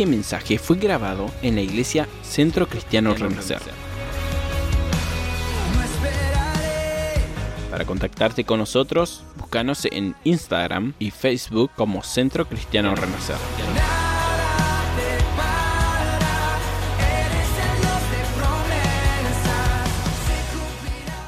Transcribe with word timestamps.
Este 0.00 0.10
mensaje 0.10 0.58
fue 0.58 0.78
grabado 0.78 1.26
en 1.42 1.56
la 1.56 1.60
iglesia 1.60 2.08
Centro 2.22 2.66
Cristiano 2.66 3.12
Renacer. 3.12 3.60
Para 7.70 7.84
contactarte 7.84 8.44
con 8.44 8.60
nosotros, 8.60 9.22
búscanos 9.36 9.84
en 9.84 10.14
Instagram 10.24 10.94
y 10.98 11.10
Facebook 11.10 11.72
como 11.76 12.02
Centro 12.02 12.48
Cristiano 12.48 12.94
Renacer. 12.96 13.36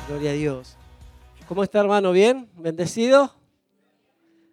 Gloria 0.09 0.31
a 0.31 0.33
Dios. 0.33 0.77
¿Cómo 1.47 1.63
está 1.63 1.81
hermano? 1.81 2.13
¿Bien? 2.13 2.49
¿Bendecido? 2.57 3.42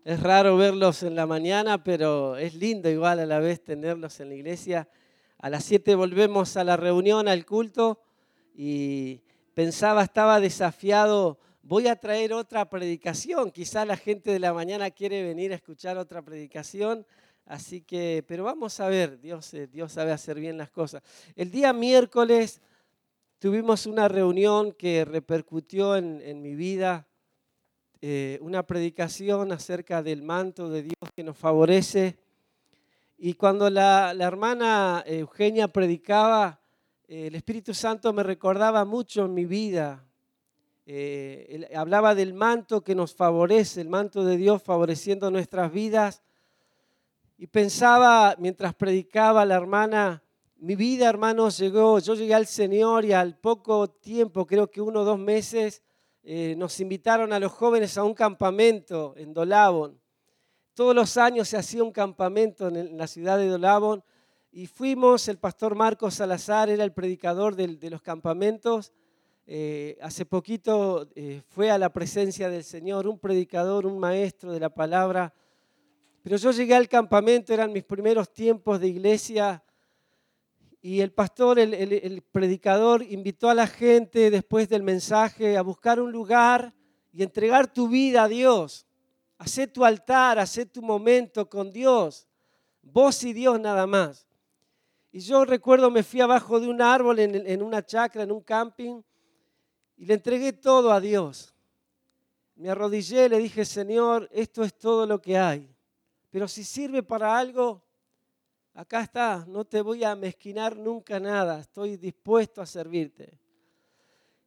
Es 0.06 0.22
raro 0.22 0.56
verlos 0.56 1.04
en 1.04 1.14
la 1.14 1.26
mañana, 1.26 1.84
pero 1.84 2.38
es 2.38 2.56
lindo 2.56 2.90
igual 2.90 3.20
a 3.20 3.26
la 3.26 3.40
vez 3.40 3.62
tenerlos 3.62 4.22
en 4.22 4.30
la 4.30 4.36
iglesia. 4.36 4.88
A 5.38 5.50
las 5.50 5.66
7 5.66 5.94
volvemos 5.94 6.56
a 6.56 6.64
la 6.64 6.78
reunión, 6.78 7.28
al 7.28 7.46
culto, 7.46 8.02
y 8.56 9.22
pensaba, 9.54 10.04
estaba 10.04 10.40
desafiado, 10.40 11.38
voy 11.64 11.88
a 11.90 11.98
traer 11.98 12.32
otra 12.32 12.70
predicación. 12.70 13.52
Quizá 13.52 13.84
la 13.84 13.98
gente 13.98 14.32
de 14.32 14.40
la 14.40 14.54
mañana 14.54 14.90
quiere 14.90 15.22
venir 15.22 15.52
a 15.52 15.56
escuchar 15.56 15.98
otra 15.98 16.22
predicación, 16.22 17.06
así 17.46 17.82
que, 17.82 18.24
pero 18.26 18.46
vamos 18.46 18.80
a 18.80 18.88
ver, 18.88 19.20
Dios, 19.20 19.54
eh, 19.54 19.68
Dios 19.68 19.92
sabe 19.92 20.14
hacer 20.14 20.40
bien 20.40 20.58
las 20.58 20.70
cosas. 20.70 21.04
El 21.36 21.52
día 21.52 21.74
miércoles 21.74 22.62
tuvimos 23.38 23.86
una 23.86 24.08
reunión 24.08 24.72
que 24.72 25.04
repercutió 25.04 25.98
en, 25.98 26.22
en 26.22 26.42
mi 26.42 26.56
vida 26.56 27.09
eh, 28.02 28.40
una 28.42 28.64
predicación 28.64 29.52
acerca 29.52 30.02
del 30.02 30.22
manto 30.22 30.70
de 30.70 30.84
Dios 30.84 31.12
que 31.14 31.22
nos 31.22 31.36
favorece. 31.36 32.18
Y 33.18 33.34
cuando 33.34 33.70
la, 33.70 34.16
hermana 34.18 35.04
Eugenia 35.06 35.68
predicaba, 35.68 36.62
eh, 37.10 37.28
el 37.28 37.36
Espíritu 37.36 37.74
Santo 37.74 38.14
me 38.14 38.24
recordaba 38.24 38.86
mucho 38.86 39.26
en 39.26 39.34
mi 39.34 39.44
vida. 39.44 40.06
Eh, 40.86 41.70
hablaba 41.76 42.16
del 42.16 42.34
manto 42.34 42.82
que 42.82 42.96
nos 42.96 43.14
favorece, 43.14 43.82
el 43.82 43.90
manto 43.90 44.24
de 44.24 44.38
Dios 44.38 44.64
favoreciendo 44.64 45.30
nuestras 45.30 45.70
vidas. 45.70 46.24
Y 47.38 47.48
pensaba, 47.48 48.34
mientras 48.40 48.74
predicaba 48.76 49.46
la 49.46 49.56
hermana, 49.56 50.24
mi 50.56 50.76
vida, 50.76 51.10
hermanos, 51.10 51.58
llegó, 51.58 52.00
yo 52.00 52.14
llegué 52.14 52.34
al 52.34 52.48
Señor 52.48 53.04
y 53.04 53.12
al 53.12 53.38
poco 53.38 53.90
tiempo, 53.90 54.48
creo 54.48 54.72
que 54.72 54.80
uno 54.80 55.02
o 55.02 55.04
dos 55.04 55.20
meses, 55.20 55.82
eh, 56.32 56.54
nos 56.56 56.80
invitaron 56.80 57.34
a 57.34 57.40
los 57.40 57.52
jóvenes 57.52 57.98
a 57.98 58.04
un 58.04 58.14
campamento 58.14 59.16
en 59.18 59.34
Dolabon. 59.34 60.00
Todos 60.76 60.94
los 60.94 61.18
años 61.18 61.48
se 61.48 61.58
hacía 61.58 61.84
un 61.84 61.92
campamento 61.92 62.68
en, 62.68 62.96
la 63.00 63.08
ciudad 63.08 63.40
de 63.40 63.48
Dolabon 63.48 64.04
y 64.52 64.68
fuimos, 64.68 65.28
el 65.28 65.40
pastor 65.40 65.74
Marcos 65.74 66.14
Salazar 66.14 66.70
era 66.70 66.84
el 66.84 66.94
predicador 66.94 67.56
de, 67.56 67.90
los 67.90 68.04
campamentos. 68.04 68.94
Eh, 69.48 69.98
hace 70.04 70.24
poquito 70.24 71.10
eh, 71.16 71.42
fue 71.48 71.72
a 71.72 71.80
la 71.80 71.92
presencia 71.92 72.48
del 72.52 72.64
Señor, 72.64 73.08
un 73.08 73.18
predicador, 73.18 73.88
un 73.88 73.98
maestro 73.98 74.52
de 74.52 74.60
la 74.60 74.70
palabra. 74.70 75.34
Pero 76.22 76.38
yo 76.38 76.52
llegué 76.52 76.76
al 76.76 76.88
campamento, 76.88 77.56
eran 77.56 77.74
mis 77.74 77.86
primeros 77.86 78.32
tiempos 78.32 78.80
de 78.80 78.88
iglesia 78.88 79.64
y 80.82 81.02
el 81.02 81.12
pastor, 81.12 81.60
el, 81.60 82.22
predicador, 82.32 83.04
invitó 83.04 83.50
a 83.50 83.54
la 83.54 83.68
gente 83.68 84.32
después 84.32 84.70
del 84.70 84.82
mensaje 84.82 85.58
a 85.58 85.62
buscar 85.62 86.00
un 86.00 86.12
lugar 86.12 86.74
y 87.12 87.22
entregar 87.22 87.72
tu 87.72 87.90
vida 87.90 88.24
a 88.24 88.28
Dios. 88.30 88.86
Hacé 89.38 89.68
tu 89.68 89.84
altar, 89.84 90.40
hacé 90.40 90.66
tu 90.66 90.82
momento 90.82 91.50
con 91.50 91.72
Dios. 91.72 92.28
Vos 92.82 93.24
y 93.24 93.34
Dios 93.34 93.60
nada 93.60 93.86
más. 93.88 94.26
Y 95.12 95.20
yo 95.20 95.44
recuerdo, 95.44 95.92
me 95.92 96.04
fui 96.04 96.22
abajo 96.22 96.60
de 96.60 96.70
un 96.70 96.82
árbol 96.82 97.20
en, 97.20 97.36
en 97.36 97.62
una 97.62 97.86
chacra, 97.86 98.24
en 98.24 98.32
un 98.32 98.42
camping, 98.42 99.02
y 99.98 100.06
le 100.06 100.14
entregué 100.14 100.54
todo 100.54 100.94
a 100.94 101.02
Dios. 101.02 101.54
Me 102.56 102.70
arrodillé, 102.70 103.28
le 103.28 103.40
dije, 103.40 103.66
Señor, 103.66 104.30
esto 104.32 104.64
es 104.64 104.78
todo 104.78 105.06
lo 105.06 105.22
que 105.22 105.38
hay. 105.38 105.70
Pero 106.30 106.48
si 106.48 106.64
sirve 106.64 107.04
para 107.04 107.38
algo, 107.38 107.82
acá 108.74 109.02
está, 109.02 109.46
no 109.48 109.66
te 109.66 109.82
voy 109.82 110.04
a 110.04 110.16
mezquinar 110.16 110.76
nunca 110.76 111.20
nada, 111.20 111.60
estoy 111.60 111.98
dispuesto 111.98 112.62
a 112.62 112.66
servirte. 112.66 113.40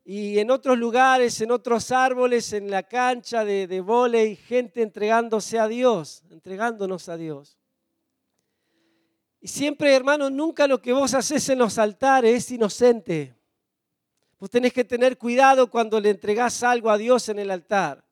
Y 0.05 0.39
en 0.39 0.51
otros 0.51 0.77
lugares, 0.77 1.41
en 1.41 1.53
otros 1.53 1.93
árboles, 1.93 2.53
en 2.53 2.71
la 2.71 2.83
cancha 2.83 3.45
de, 3.45 3.67
de 3.67 3.81
volei, 3.81 4.35
gente 4.35 4.83
entregándose 4.83 5.59
a 5.59 5.69
Dios, 5.69 6.25
entregándonos 6.31 7.09
a 7.09 7.17
Dios. 7.17 7.57
Y 9.41 9.49
siempre, 9.49 9.95
hermano, 9.95 10.31
nunca 10.31 10.67
lo 10.67 10.81
que 10.81 10.93
vos 10.93 11.15
haces 11.15 11.49
en 11.49 11.59
los 11.59 11.79
altares 11.79 12.35
es 12.35 12.51
inocente. 12.53 13.35
Vos 14.39 14.51
tenés 14.51 14.73
que 14.73 14.85
tener 14.85 15.19
cuidado 15.19 15.71
cuando 15.71 16.01
le 16.01 16.11
entregás 16.11 16.63
algo 16.63 16.91
a 16.91 16.99
Dios 16.99 17.29
en 17.29 17.39
el 17.39 17.51
altar. 17.51 18.05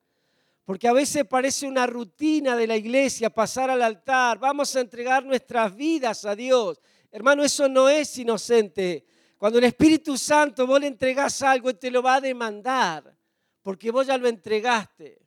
Porque 0.71 0.87
a 0.87 0.93
veces 0.93 1.25
parece 1.25 1.67
una 1.67 1.85
rutina 1.85 2.55
de 2.55 2.65
la 2.65 2.77
iglesia 2.77 3.29
pasar 3.29 3.69
al 3.69 3.81
altar, 3.81 4.39
vamos 4.39 4.73
a 4.73 4.79
entregar 4.79 5.21
nuestras 5.25 5.75
vidas 5.75 6.23
a 6.23 6.33
Dios. 6.33 6.79
Hermano, 7.11 7.43
eso 7.43 7.67
no 7.67 7.89
es 7.89 8.17
inocente. 8.17 9.05
Cuando 9.37 9.59
el 9.59 9.65
Espíritu 9.65 10.17
Santo 10.17 10.65
vos 10.65 10.79
le 10.79 10.87
entregás 10.87 11.41
algo, 11.41 11.75
te 11.75 11.91
lo 11.91 12.01
va 12.01 12.15
a 12.15 12.21
demandar, 12.21 13.13
porque 13.61 13.91
vos 13.91 14.07
ya 14.07 14.17
lo 14.17 14.29
entregaste. 14.29 15.21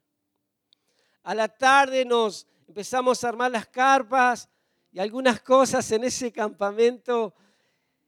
A 1.24 1.34
la 1.34 1.48
tarde 1.48 2.06
nos 2.06 2.46
empezamos 2.66 3.22
a 3.22 3.28
armar 3.28 3.50
las 3.50 3.66
carpas 3.66 4.48
y 4.92 4.98
algunas 4.98 5.42
cosas 5.42 5.92
en 5.92 6.04
ese 6.04 6.32
campamento 6.32 7.34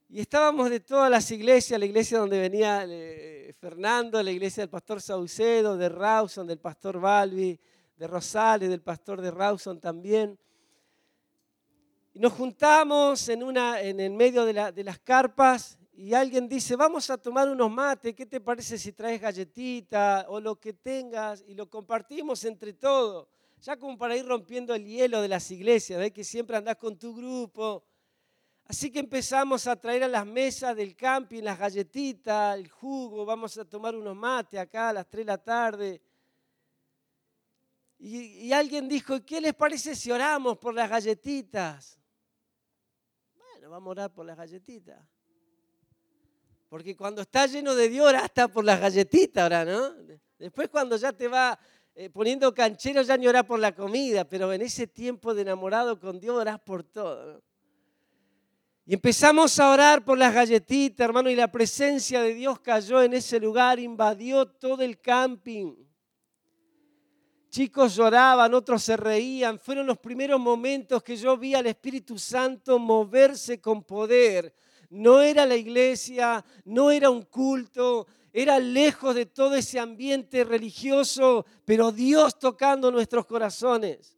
y 0.08 0.20
estábamos 0.20 0.70
de 0.70 0.80
todas 0.80 1.10
las 1.10 1.30
iglesias, 1.32 1.80
la 1.80 1.86
iglesia 1.86 2.18
donde 2.18 2.38
venía 2.38 2.84
eh, 2.86 3.52
Fernando, 3.58 4.22
la 4.22 4.30
iglesia 4.30 4.62
del 4.62 4.70
pastor 4.70 5.02
Saucedo, 5.02 5.76
de 5.76 5.88
Rawson, 5.88 6.46
del 6.46 6.60
pastor 6.60 7.00
Balbi, 7.00 7.58
de 7.96 8.06
Rosales, 8.06 8.68
del 8.68 8.82
pastor 8.82 9.20
de 9.20 9.32
Rawson 9.32 9.80
también. 9.80 10.38
Y 12.14 12.20
nos 12.20 12.32
juntamos 12.34 13.28
en, 13.28 13.42
una, 13.42 13.80
en 13.80 13.98
el 13.98 14.12
medio 14.12 14.44
de, 14.44 14.84
las 14.84 14.98
carpas 15.00 15.76
y 15.92 16.14
alguien 16.14 16.48
dice, 16.48 16.76
vamos 16.76 17.10
a 17.10 17.18
tomar 17.18 17.48
unos 17.48 17.70
mates, 17.70 18.14
¿qué 18.14 18.26
te 18.26 18.40
parece 18.40 18.78
si 18.78 18.92
traes 18.92 19.20
galletita 19.20 20.26
o 20.28 20.40
lo 20.40 20.60
que 20.60 20.72
tengas? 20.72 21.42
Y 21.48 21.54
lo 21.54 21.68
compartimos 21.68 22.44
entre 22.44 22.74
todos, 22.74 23.26
ya 23.60 23.76
como 23.76 23.98
para 23.98 24.16
ir 24.16 24.24
rompiendo 24.24 24.72
el 24.72 24.84
hielo 24.84 25.20
de 25.20 25.28
las 25.28 25.50
iglesias, 25.50 25.98
¿ves 25.98 26.12
que 26.12 26.22
siempre 26.22 26.56
andás 26.56 26.76
con 26.76 26.96
tu 26.96 27.14
grupo? 27.14 27.84
Así 28.68 28.90
que 28.90 28.98
empezamos 28.98 29.68
a 29.68 29.76
traer 29.76 30.02
a 30.02 30.08
las 30.08 30.26
mesas 30.26 30.74
del 30.74 30.96
camping 30.96 31.42
las 31.42 31.56
galletitas, 31.56 32.58
el 32.58 32.68
jugo, 32.68 33.24
vamos 33.24 33.56
a 33.58 33.64
tomar 33.64 33.94
unos 33.94 34.16
mates 34.16 34.58
acá 34.58 34.88
a 34.88 34.92
las 34.92 35.08
3 35.08 35.24
de 35.24 35.32
la 35.32 35.38
tarde. 35.38 36.02
Y, 37.98 38.52
alguien 38.52 38.88
dijo, 38.88 39.24
¿qué 39.24 39.40
les 39.40 39.54
parece 39.54 39.94
si 39.94 40.10
oramos 40.10 40.58
por 40.58 40.74
las 40.74 40.90
galletitas? 40.90 41.98
Bueno, 43.36 43.70
vamos 43.70 43.86
a 43.86 43.90
orar 43.92 44.12
por 44.12 44.26
las 44.26 44.36
galletitas. 44.36 45.00
Porque 46.68 46.96
cuando 46.96 47.22
está 47.22 47.46
lleno 47.46 47.74
de 47.74 47.88
Dios, 47.88 48.12
hasta 48.14 48.48
por 48.48 48.64
las 48.64 48.80
galletitas, 48.80 49.44
ahora, 49.44 49.64
¿no? 49.64 49.94
Después 50.38 50.68
cuando 50.68 50.96
ya 50.96 51.12
te 51.12 51.28
va 51.28 51.58
eh, 51.94 52.10
poniendo 52.10 52.52
canchero, 52.52 53.00
ya 53.02 53.16
ni 53.16 53.28
orás 53.28 53.44
por 53.44 53.60
la 53.60 53.72
comida, 53.72 54.28
pero 54.28 54.52
en 54.52 54.62
ese 54.62 54.88
tiempo 54.88 55.32
de 55.32 55.42
enamorado 55.42 56.00
con 56.00 56.18
Dios 56.18 56.36
orás 56.36 56.58
por 56.58 56.82
todo. 56.82 57.34
¿no? 57.34 57.45
Y 58.88 58.94
empezamos 58.94 59.58
a 59.58 59.72
orar 59.72 60.04
por 60.04 60.16
las 60.16 60.32
galletitas, 60.32 61.04
hermano, 61.04 61.28
y 61.28 61.34
la 61.34 61.50
presencia 61.50 62.22
de 62.22 62.34
Dios 62.34 62.60
cayó 62.60 63.02
en 63.02 63.14
ese 63.14 63.40
lugar, 63.40 63.80
invadió 63.80 64.46
todo 64.46 64.80
el 64.82 65.00
camping. 65.00 65.74
Chicos 67.50 67.96
lloraban, 67.96 68.54
otros 68.54 68.84
se 68.84 68.96
reían. 68.96 69.58
Fueron 69.58 69.88
los 69.88 69.98
primeros 69.98 70.38
momentos 70.38 71.02
que 71.02 71.16
yo 71.16 71.36
vi 71.36 71.54
al 71.54 71.66
Espíritu 71.66 72.16
Santo 72.16 72.78
moverse 72.78 73.60
con 73.60 73.82
poder. 73.82 74.54
No 74.88 75.20
era 75.20 75.44
la 75.46 75.56
iglesia, 75.56 76.44
no 76.64 76.92
era 76.92 77.10
un 77.10 77.22
culto, 77.22 78.06
era 78.32 78.60
lejos 78.60 79.16
de 79.16 79.26
todo 79.26 79.56
ese 79.56 79.80
ambiente 79.80 80.44
religioso, 80.44 81.44
pero 81.64 81.90
Dios 81.90 82.38
tocando 82.38 82.92
nuestros 82.92 83.26
corazones. 83.26 84.15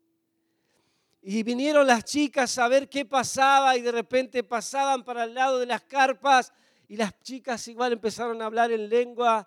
Y 1.31 1.43
vinieron 1.43 1.87
las 1.87 2.05
chicas 2.05 2.57
a 2.57 2.69
ver 2.69 2.89
qué 2.89 3.05
pasaba 3.05 3.77
y 3.77 3.83
de 3.83 3.93
repente 3.93 4.43
pasaban 4.43 5.05
para 5.05 5.25
el 5.25 5.35
lado 5.35 5.59
de 5.59 5.67
las 5.67 5.83
carpas 5.83 6.55
y 6.89 6.97
las 6.97 7.21
chicas 7.21 7.69
igual 7.69 7.93
empezaron 7.93 8.41
a 8.41 8.47
hablar 8.47 8.73
en 8.73 8.89
lengua. 8.89 9.47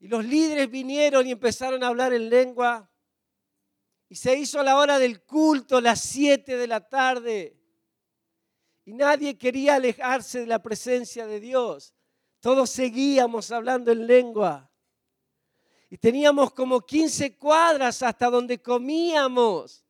Y 0.00 0.08
los 0.08 0.24
líderes 0.24 0.68
vinieron 0.68 1.24
y 1.28 1.30
empezaron 1.30 1.84
a 1.84 1.86
hablar 1.86 2.12
en 2.12 2.28
lengua. 2.28 2.90
Y 4.08 4.16
se 4.16 4.36
hizo 4.36 4.60
la 4.64 4.76
hora 4.76 4.98
del 4.98 5.22
culto, 5.22 5.80
las 5.80 6.00
7 6.00 6.56
de 6.56 6.66
la 6.66 6.80
tarde. 6.80 7.56
Y 8.84 8.94
nadie 8.94 9.38
quería 9.38 9.76
alejarse 9.76 10.40
de 10.40 10.46
la 10.46 10.60
presencia 10.60 11.28
de 11.28 11.38
Dios. 11.38 11.94
Todos 12.40 12.68
seguíamos 12.68 13.52
hablando 13.52 13.92
en 13.92 14.08
lengua. 14.08 14.68
Y 15.88 15.98
teníamos 15.98 16.52
como 16.52 16.80
15 16.80 17.36
cuadras 17.36 18.02
hasta 18.02 18.28
donde 18.28 18.60
comíamos. 18.60 19.84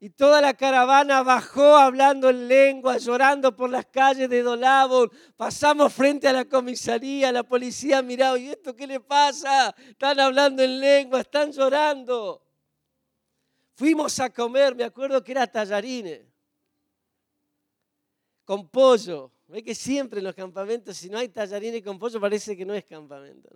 Y 0.00 0.10
toda 0.10 0.40
la 0.40 0.54
caravana 0.54 1.24
bajó 1.24 1.76
hablando 1.76 2.30
en 2.30 2.46
lengua, 2.46 2.98
llorando 2.98 3.56
por 3.56 3.68
las 3.68 3.86
calles 3.86 4.30
de 4.30 4.42
Dolabon. 4.42 5.10
Pasamos 5.36 5.92
frente 5.92 6.28
a 6.28 6.32
la 6.32 6.44
comisaría, 6.44 7.32
la 7.32 7.42
policía 7.42 8.00
miraba, 8.00 8.38
¿y 8.38 8.50
esto 8.50 8.76
qué 8.76 8.86
le 8.86 9.00
pasa? 9.00 9.74
Están 9.88 10.20
hablando 10.20 10.62
en 10.62 10.78
lengua, 10.78 11.20
están 11.20 11.50
llorando. 11.50 12.44
Fuimos 13.74 14.20
a 14.20 14.30
comer, 14.30 14.76
me 14.76 14.84
acuerdo 14.84 15.22
que 15.22 15.32
era 15.32 15.46
tallarines, 15.46 16.26
con 18.44 18.68
pollo. 18.68 19.32
Ve 19.48 19.64
que 19.64 19.74
siempre 19.74 20.18
en 20.18 20.24
los 20.24 20.34
campamentos, 20.34 20.96
si 20.96 21.08
no 21.08 21.18
hay 21.18 21.28
tallarines 21.28 21.82
con 21.82 21.98
pollo, 21.98 22.20
parece 22.20 22.56
que 22.56 22.64
no 22.64 22.74
es 22.74 22.84
campamento. 22.84 23.48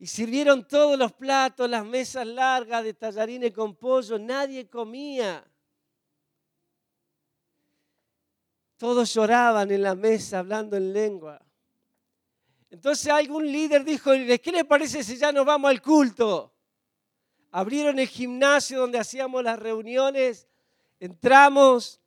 Y 0.00 0.06
sirvieron 0.06 0.66
todos 0.66 0.98
los 0.98 1.12
platos, 1.12 1.68
las 1.68 1.84
mesas 1.84 2.26
largas 2.26 2.82
de 2.82 2.94
tallarines 2.94 3.52
con 3.52 3.76
pollo, 3.76 4.18
nadie 4.18 4.66
comía. 4.66 5.44
Todos 8.78 9.12
lloraban 9.12 9.70
en 9.70 9.82
la 9.82 9.94
mesa 9.94 10.38
hablando 10.38 10.74
en 10.78 10.94
lengua. 10.94 11.44
Entonces 12.70 13.12
algún 13.12 13.52
líder 13.52 13.84
dijo, 13.84 14.12
¿qué 14.42 14.50
le 14.50 14.64
parece 14.64 15.04
si 15.04 15.18
ya 15.18 15.32
nos 15.32 15.44
vamos 15.44 15.70
al 15.70 15.82
culto? 15.82 16.50
Abrieron 17.50 17.98
el 17.98 18.08
gimnasio 18.08 18.80
donde 18.80 18.98
hacíamos 18.98 19.44
las 19.44 19.58
reuniones, 19.58 20.48
entramos, 20.98 22.00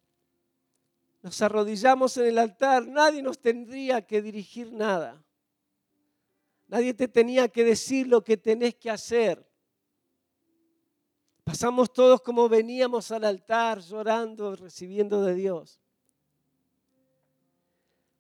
nos 1.21 1.39
arrodillamos 1.43 2.17
en 2.17 2.25
el 2.25 2.39
altar, 2.39 2.87
nadie 2.87 3.21
nos 3.21 3.37
tendría 3.37 4.01
que 4.01 4.23
dirigir 4.23 4.73
nada. 4.73 5.23
Nadie 6.73 6.95
te 6.95 7.07
tenía 7.07 7.47
que 7.49 7.63
decir 7.63 8.07
lo 8.07 8.23
que 8.23 8.35
tenés 8.35 8.73
que 8.73 8.89
hacer. 8.89 9.47
Pasamos 11.43 11.93
todos 11.93 12.19
como 12.19 12.49
veníamos 12.49 13.11
al 13.11 13.25
altar, 13.25 13.79
llorando, 13.79 14.55
recibiendo 14.55 15.21
de 15.21 15.35
Dios. 15.35 15.79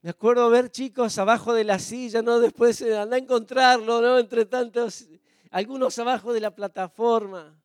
Me 0.01 0.11
acuerdo 0.11 0.47
ver 0.51 0.69
chicos 0.69 1.17
abajo 1.17 1.51
de 1.51 1.63
la 1.63 1.79
silla, 1.79 2.21
¿no? 2.21 2.39
Después 2.39 2.79
anda 2.83 3.15
a 3.15 3.19
encontrarlo, 3.19 3.99
¿no? 4.01 4.19
Entre 4.19 4.45
tantos, 4.45 5.07
algunos 5.49 5.97
abajo 5.97 6.31
de 6.31 6.41
la 6.41 6.53
plataforma. 6.53 7.59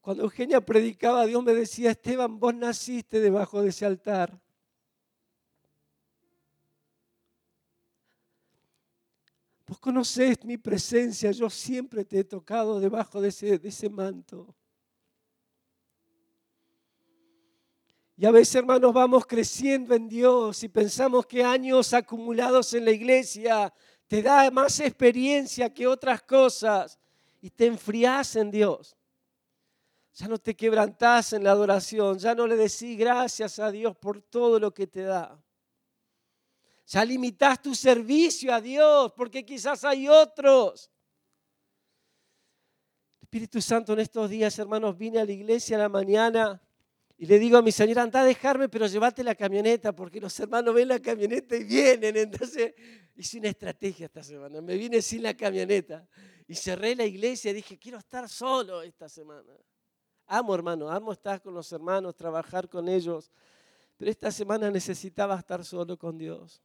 Cuando 0.00 0.22
Eugenia 0.22 0.62
predicaba, 0.62 1.26
Dios 1.26 1.44
me 1.44 1.52
decía, 1.52 1.90
Esteban, 1.90 2.40
vos 2.40 2.54
naciste 2.54 3.20
debajo 3.20 3.60
de 3.60 3.68
ese 3.68 3.84
altar. 3.84 4.41
Vos 9.82 9.90
conocés 9.90 10.44
mi 10.44 10.56
presencia, 10.58 11.32
yo 11.32 11.50
siempre 11.50 12.04
te 12.04 12.20
he 12.20 12.24
tocado 12.24 12.78
debajo 12.78 13.20
de 13.20 13.30
ese, 13.30 13.58
de 13.58 13.68
ese 13.68 13.88
manto. 13.88 14.54
Y 18.16 18.24
a 18.24 18.30
veces, 18.30 18.54
hermanos, 18.54 18.92
vamos 18.92 19.26
creciendo 19.26 19.92
en 19.96 20.08
Dios 20.08 20.62
y 20.62 20.68
pensamos 20.68 21.26
que 21.26 21.42
años 21.42 21.92
acumulados 21.92 22.72
en 22.74 22.84
la 22.84 22.92
iglesia 22.92 23.74
te 24.06 24.22
da 24.22 24.52
más 24.52 24.78
experiencia 24.78 25.74
que 25.74 25.88
otras 25.88 26.22
cosas 26.22 26.96
y 27.40 27.50
te 27.50 27.66
enfriás 27.66 28.36
en 28.36 28.52
Dios. 28.52 28.96
Ya 30.14 30.28
no 30.28 30.38
te 30.38 30.54
quebrantás 30.54 31.32
en 31.32 31.42
la 31.42 31.50
adoración, 31.50 32.20
ya 32.20 32.36
no 32.36 32.46
le 32.46 32.54
decís 32.54 32.96
gracias 32.96 33.58
a 33.58 33.72
Dios 33.72 33.96
por 33.96 34.22
todo 34.22 34.60
lo 34.60 34.72
que 34.72 34.86
te 34.86 35.02
da. 35.02 35.41
Ya 36.92 37.06
limitas 37.06 37.62
tu 37.62 37.74
servicio 37.74 38.52
a 38.52 38.60
Dios 38.60 39.14
porque 39.16 39.46
quizás 39.46 39.82
hay 39.82 40.08
otros. 40.08 40.90
Espíritu 43.22 43.62
Santo, 43.62 43.94
en 43.94 44.00
estos 44.00 44.28
días, 44.28 44.58
hermanos, 44.58 44.98
vine 44.98 45.18
a 45.18 45.24
la 45.24 45.32
iglesia 45.32 45.76
a 45.76 45.78
la 45.80 45.88
mañana 45.88 46.60
y 47.16 47.24
le 47.24 47.38
digo 47.38 47.56
a 47.56 47.62
mi 47.62 47.72
señora, 47.72 48.02
anda 48.02 48.20
a 48.20 48.24
dejarme, 48.26 48.68
pero 48.68 48.86
llévate 48.86 49.24
la 49.24 49.34
camioneta 49.34 49.94
porque 49.94 50.20
los 50.20 50.38
hermanos 50.38 50.74
ven 50.74 50.88
la 50.88 51.00
camioneta 51.00 51.56
y 51.56 51.64
vienen. 51.64 52.14
Entonces 52.14 52.74
hice 53.16 53.38
una 53.38 53.48
estrategia 53.48 54.04
esta 54.04 54.22
semana. 54.22 54.60
Me 54.60 54.76
vine 54.76 55.00
sin 55.00 55.22
la 55.22 55.32
camioneta 55.34 56.06
y 56.46 56.54
cerré 56.54 56.94
la 56.94 57.06
iglesia 57.06 57.52
y 57.52 57.54
dije, 57.54 57.78
quiero 57.78 57.96
estar 57.96 58.28
solo 58.28 58.82
esta 58.82 59.08
semana. 59.08 59.54
Amo, 60.26 60.54
hermano, 60.54 60.90
amo 60.90 61.12
estar 61.12 61.40
con 61.40 61.54
los 61.54 61.72
hermanos, 61.72 62.14
trabajar 62.14 62.68
con 62.68 62.86
ellos. 62.86 63.32
Pero 63.96 64.10
esta 64.10 64.30
semana 64.30 64.70
necesitaba 64.70 65.38
estar 65.38 65.64
solo 65.64 65.96
con 65.96 66.18
Dios. 66.18 66.62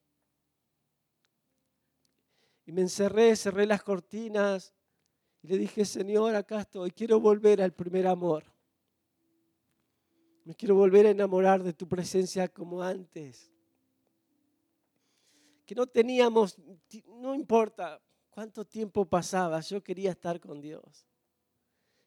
Y 2.68 2.74
me 2.74 2.81
encerré, 2.81 3.34
cerré 3.38 3.66
las 3.66 3.81
cortinas 3.81 4.74
y 5.42 5.48
le 5.48 5.58
dije, 5.58 5.86
Señor, 5.86 6.36
acá 6.36 6.60
estoy, 6.60 6.92
quiero 6.92 7.18
volver 7.18 7.62
al 7.62 7.72
primer 7.72 8.06
amor. 8.06 8.44
Me 10.44 10.54
quiero 10.54 10.75
volver 10.75 11.06
a 11.06 11.12
enamorar 11.12 11.64
de 11.64 11.72
tu 11.72 11.88
presencia 11.88 12.50
como 12.50 12.84
antes. 12.84 13.50
Que 15.66 15.75
no 15.75 15.88
teníamos, 15.88 16.58
no 17.06 17.34
importa 17.34 18.02
cuánto 18.30 18.66
tiempo 18.66 19.06
pasaba, 19.06 19.62
yo 19.62 19.81
quería 19.81 20.12
estar 20.12 20.38
con 20.42 20.60
Dios. 20.60 21.08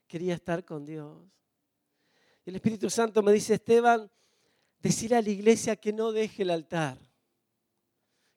Quería 0.06 0.34
estar 0.34 0.62
con 0.62 0.84
Dios. 0.84 1.26
El 2.44 2.56
Espíritu 2.56 2.90
Santo 2.90 3.22
me 3.22 3.32
dice, 3.32 3.54
Esteban, 3.54 4.10
decir 4.78 5.14
a 5.14 5.22
la 5.22 5.30
iglesia 5.30 5.74
que 5.74 5.94
no 5.94 6.12
deje 6.12 6.42
el 6.42 6.50
altar 6.50 7.09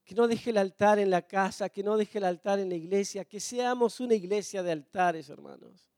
que 0.04 0.16
no 0.16 0.28
deje 0.28 0.50
el 0.50 0.58
altar 0.58 1.00
en 1.00 1.10
la 1.10 1.22
casa, 1.22 1.70
que 1.70 1.84
no 1.84 1.98
deje 1.98 2.18
el 2.18 2.26
altar 2.26 2.60
en 2.60 2.70
la 2.70 2.76
iglesia, 2.76 3.26
que 3.26 3.40
seamos 3.40 4.00
una 4.00 4.16
iglesia 4.16 4.62
de 4.62 4.72
altares, 4.72 5.30
hermanos. 5.30 5.90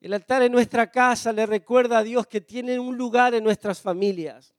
El 0.00 0.14
altar 0.14 0.42
en 0.42 0.52
nuestra 0.52 0.90
casa 0.90 1.32
le 1.32 1.44
recuerda 1.44 1.98
a 1.98 2.02
Dios 2.02 2.26
que 2.26 2.40
tiene 2.40 2.78
un 2.78 2.96
lugar 2.96 3.34
en 3.34 3.44
nuestras 3.44 3.80
familias. 3.80 4.54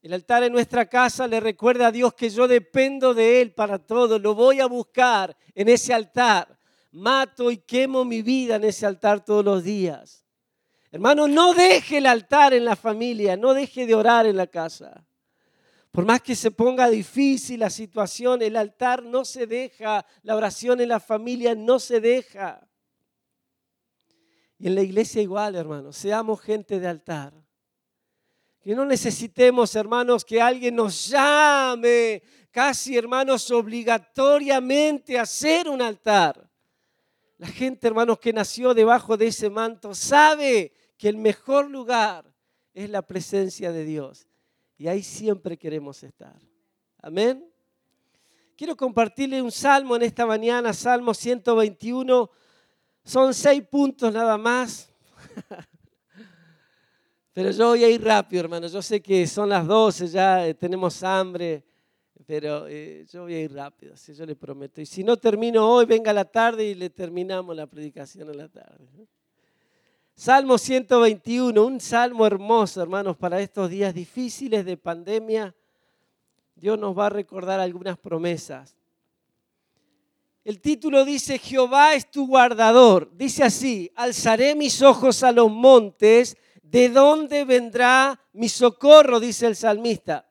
El 0.00 0.14
altar 0.14 0.42
en 0.42 0.52
nuestra 0.52 0.86
casa 0.86 1.28
le 1.28 1.38
recuerda 1.38 1.86
a 1.86 1.92
Dios 1.92 2.12
que 2.14 2.28
yo 2.28 2.48
dependo 2.48 3.14
de 3.14 3.40
Él 3.40 3.52
para 3.52 3.78
todo. 3.78 4.18
Lo 4.18 4.34
voy 4.34 4.58
a 4.58 4.66
buscar 4.66 5.36
en 5.54 5.68
ese 5.68 5.94
altar. 5.94 6.58
Mato 6.90 7.50
y 7.50 7.58
quemo 7.58 8.04
mi 8.04 8.20
vida 8.20 8.56
en 8.56 8.64
ese 8.64 8.84
altar 8.84 9.24
todos 9.24 9.44
los 9.44 9.62
días. 9.62 10.24
Hermano, 10.90 11.28
no 11.28 11.54
deje 11.54 11.98
el 11.98 12.06
altar 12.06 12.52
en 12.52 12.64
la 12.64 12.74
familia, 12.74 13.36
no 13.36 13.54
deje 13.54 13.86
de 13.86 13.94
orar 13.94 14.26
en 14.26 14.36
la 14.36 14.48
casa. 14.48 15.06
Por 15.92 16.06
más 16.06 16.22
que 16.22 16.34
se 16.34 16.50
ponga 16.50 16.88
difícil 16.88 17.60
la 17.60 17.68
situación, 17.68 18.40
el 18.40 18.56
altar 18.56 19.02
no 19.02 19.26
se 19.26 19.46
deja, 19.46 20.06
la 20.22 20.34
oración 20.34 20.80
en 20.80 20.88
la 20.88 21.00
familia 21.00 21.54
no 21.54 21.78
se 21.78 22.00
deja. 22.00 22.66
Y 24.58 24.68
en 24.68 24.74
la 24.74 24.80
iglesia 24.80 25.20
igual, 25.20 25.54
hermanos, 25.54 25.96
seamos 25.96 26.40
gente 26.40 26.80
de 26.80 26.88
altar. 26.88 27.34
Que 28.62 28.74
no 28.74 28.86
necesitemos, 28.86 29.76
hermanos, 29.76 30.24
que 30.24 30.40
alguien 30.40 30.76
nos 30.76 31.08
llame, 31.08 32.22
casi, 32.50 32.96
hermanos, 32.96 33.50
obligatoriamente 33.50 35.18
a 35.18 35.22
hacer 35.22 35.68
un 35.68 35.82
altar. 35.82 36.48
La 37.36 37.48
gente, 37.48 37.86
hermanos, 37.86 38.18
que 38.18 38.32
nació 38.32 38.72
debajo 38.72 39.18
de 39.18 39.26
ese 39.26 39.50
manto, 39.50 39.94
sabe 39.94 40.72
que 40.96 41.10
el 41.10 41.18
mejor 41.18 41.68
lugar 41.68 42.32
es 42.72 42.88
la 42.88 43.02
presencia 43.02 43.72
de 43.72 43.84
Dios. 43.84 44.26
Y 44.76 44.88
ahí 44.88 45.02
siempre 45.02 45.56
queremos 45.56 46.02
estar. 46.02 46.40
Amén. 46.98 47.48
Quiero 48.56 48.76
compartirle 48.76 49.42
un 49.42 49.50
salmo 49.50 49.96
en 49.96 50.02
esta 50.02 50.26
mañana, 50.26 50.72
Salmo 50.72 51.14
121. 51.14 52.30
Son 53.04 53.34
seis 53.34 53.62
puntos 53.62 54.12
nada 54.12 54.38
más. 54.38 54.92
Pero 57.32 57.50
yo 57.50 57.68
voy 57.68 57.82
a 57.82 57.88
ir 57.88 58.04
rápido, 58.04 58.40
hermano. 58.40 58.66
Yo 58.66 58.82
sé 58.82 59.00
que 59.00 59.26
son 59.26 59.48
las 59.48 59.66
12, 59.66 60.08
ya 60.08 60.46
eh, 60.46 60.54
tenemos 60.54 61.02
hambre, 61.02 61.64
pero 62.26 62.66
eh, 62.68 63.06
yo 63.10 63.22
voy 63.22 63.34
a 63.34 63.40
ir 63.40 63.52
rápido, 63.52 63.96
si 63.96 64.14
yo 64.14 64.26
le 64.26 64.36
prometo. 64.36 64.80
Y 64.80 64.86
si 64.86 65.02
no 65.02 65.16
termino 65.16 65.66
hoy, 65.66 65.86
venga 65.86 66.10
a 66.10 66.14
la 66.14 66.26
tarde 66.26 66.66
y 66.66 66.74
le 66.74 66.90
terminamos 66.90 67.56
la 67.56 67.66
predicación 67.66 68.28
a 68.28 68.34
la 68.34 68.48
tarde. 68.48 68.86
Salmo 70.14 70.58
121, 70.58 71.64
un 71.64 71.80
salmo 71.80 72.26
hermoso, 72.26 72.82
hermanos, 72.82 73.16
para 73.16 73.40
estos 73.40 73.70
días 73.70 73.94
difíciles 73.94 74.64
de 74.64 74.76
pandemia. 74.76 75.54
Dios 76.54 76.78
nos 76.78 76.96
va 76.96 77.06
a 77.06 77.10
recordar 77.10 77.60
algunas 77.60 77.98
promesas. 77.98 78.76
El 80.44 80.60
título 80.60 81.04
dice, 81.04 81.38
Jehová 81.38 81.94
es 81.94 82.10
tu 82.10 82.26
guardador. 82.26 83.10
Dice 83.16 83.44
así, 83.44 83.90
alzaré 83.94 84.54
mis 84.54 84.82
ojos 84.82 85.22
a 85.22 85.32
los 85.32 85.50
montes, 85.50 86.36
¿de 86.62 86.88
dónde 86.88 87.44
vendrá 87.44 88.20
mi 88.32 88.48
socorro? 88.48 89.20
Dice 89.20 89.46
el 89.46 89.56
salmista. 89.56 90.28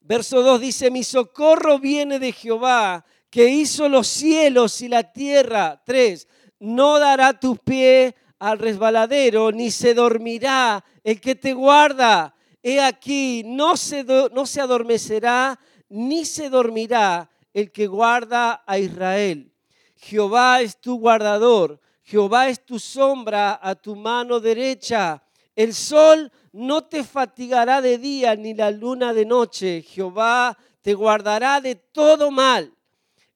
Verso 0.00 0.42
2 0.42 0.60
dice, 0.60 0.90
mi 0.90 1.04
socorro 1.04 1.78
viene 1.78 2.18
de 2.18 2.32
Jehová, 2.32 3.04
que 3.28 3.48
hizo 3.48 3.88
los 3.88 4.06
cielos 4.06 4.80
y 4.80 4.88
la 4.88 5.12
tierra. 5.12 5.82
3, 5.84 6.27
no 6.60 6.98
dará 6.98 7.38
tu 7.38 7.56
pie 7.56 8.14
al 8.38 8.58
resbaladero, 8.58 9.52
ni 9.52 9.70
se 9.70 9.94
dormirá 9.94 10.84
el 11.04 11.20
que 11.20 11.34
te 11.34 11.52
guarda. 11.52 12.34
He 12.62 12.80
aquí, 12.80 13.42
no 13.44 13.76
se, 13.76 14.04
no 14.04 14.46
se 14.46 14.60
adormecerá, 14.60 15.58
ni 15.88 16.24
se 16.24 16.50
dormirá 16.50 17.30
el 17.52 17.72
que 17.72 17.86
guarda 17.86 18.62
a 18.66 18.78
Israel. 18.78 19.52
Jehová 19.96 20.60
es 20.60 20.80
tu 20.80 20.98
guardador, 20.98 21.80
Jehová 22.02 22.48
es 22.48 22.64
tu 22.64 22.78
sombra 22.78 23.58
a 23.60 23.74
tu 23.74 23.96
mano 23.96 24.40
derecha. 24.40 25.22
El 25.54 25.74
sol 25.74 26.30
no 26.52 26.84
te 26.84 27.02
fatigará 27.02 27.82
de 27.82 27.98
día 27.98 28.36
ni 28.36 28.54
la 28.54 28.70
luna 28.70 29.12
de 29.12 29.26
noche. 29.26 29.82
Jehová 29.82 30.56
te 30.82 30.94
guardará 30.94 31.60
de 31.60 31.74
todo 31.74 32.30
mal. 32.30 32.72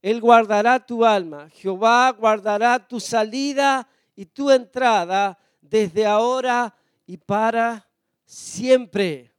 Él 0.02 0.21
guardará 0.21 0.85
tu 0.85 1.04
alma. 1.04 1.49
Jehová 1.50 2.11
guardará 2.11 2.78
tu 2.80 2.99
salida 2.99 3.88
y 4.16 4.26
tu 4.26 4.50
entrada 4.50 5.38
desde 5.61 6.04
ahora 6.04 6.75
y 7.06 7.16
para 7.16 7.88
siempre. 8.26 9.32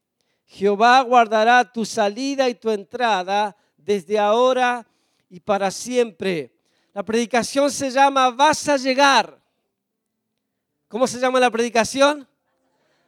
Jehová 0.46 1.02
guardará 1.02 1.70
tu 1.70 1.84
salida 1.84 2.48
y 2.48 2.56
tu 2.56 2.72
entrada 2.72 3.56
desde 3.76 4.18
ahora 4.18 4.88
y 5.30 5.42
para 5.42 5.70
siempre. 5.70 6.56
La 6.94 7.04
predicación 7.04 7.70
se 7.70 7.92
llama 7.92 8.30
Vas 8.32 8.70
a 8.70 8.78
llegar. 8.78 9.42
¿Cómo 10.88 11.08
se 11.08 11.20
llama 11.20 11.40
la 11.40 11.52
predicación? 11.52 12.28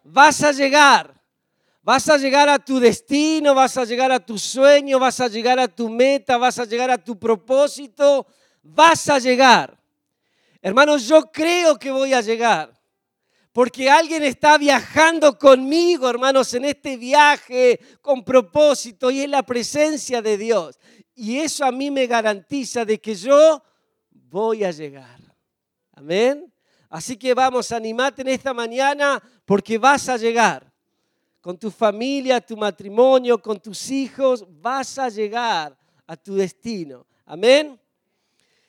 Vas 0.04 0.44
a 0.44 0.52
llegar. 0.52 1.15
Vas 1.86 2.10
a 2.10 2.18
llegar 2.18 2.50
a 2.50 2.58
tu 2.58 2.80
destino, 2.80 3.54
vas 3.54 3.78
a 3.78 3.86
llegar 3.86 4.12
a 4.12 4.20
tu 4.20 4.40
sueño, 4.40 4.98
vas 4.98 5.20
a 5.20 5.28
llegar 5.28 5.60
a 5.60 5.68
tu 5.68 5.88
meta, 5.88 6.36
vas 6.36 6.58
a 6.58 6.66
llegar 6.66 6.90
a 6.90 6.98
tu 6.98 7.20
propósito, 7.20 8.26
vas 8.64 9.08
a 9.08 9.20
llegar. 9.20 9.80
Hermanos, 10.64 11.08
yo 11.08 11.32
creo 11.32 11.78
que 11.78 11.92
voy 11.92 12.12
a 12.16 12.22
llegar. 12.22 12.74
Porque 13.52 13.88
alguien 13.88 14.24
está 14.24 14.58
viajando 14.58 15.38
conmigo, 15.38 16.10
hermanos, 16.10 16.56
en 16.56 16.66
este 16.66 16.98
viaje 16.98 17.80
con 18.02 18.24
propósito 18.24 19.12
y 19.12 19.22
es 19.22 19.30
la 19.30 19.44
presencia 19.44 20.24
de 20.24 20.40
Dios. 20.40 20.80
Y 21.14 21.38
eso 21.38 21.66
a 21.66 21.72
mí 21.72 21.92
me 21.92 22.08
garantiza 22.08 22.84
de 22.84 23.00
que 23.00 23.14
yo 23.14 23.62
voy 24.10 24.64
a 24.64 24.72
llegar. 24.72 25.20
Amén. 25.92 26.52
Así 26.90 27.16
que 27.16 27.36
vamos, 27.36 27.72
animate 27.72 28.24
en 28.24 28.30
esta 28.30 28.56
mañana 28.56 29.22
porque 29.46 29.78
vas 29.78 30.10
a 30.10 30.18
llegar 30.18 30.74
con 31.46 31.60
tu 31.60 31.70
familia, 31.70 32.42
tu 32.42 32.58
matrimonio, 32.58 33.40
con 33.40 33.60
tus 33.60 33.92
hijos, 33.92 34.44
vas 34.50 34.98
a 34.98 35.10
llegar 35.10 35.78
a 36.08 36.18
tu 36.18 36.34
destino. 36.34 37.06
Amén. 37.24 37.80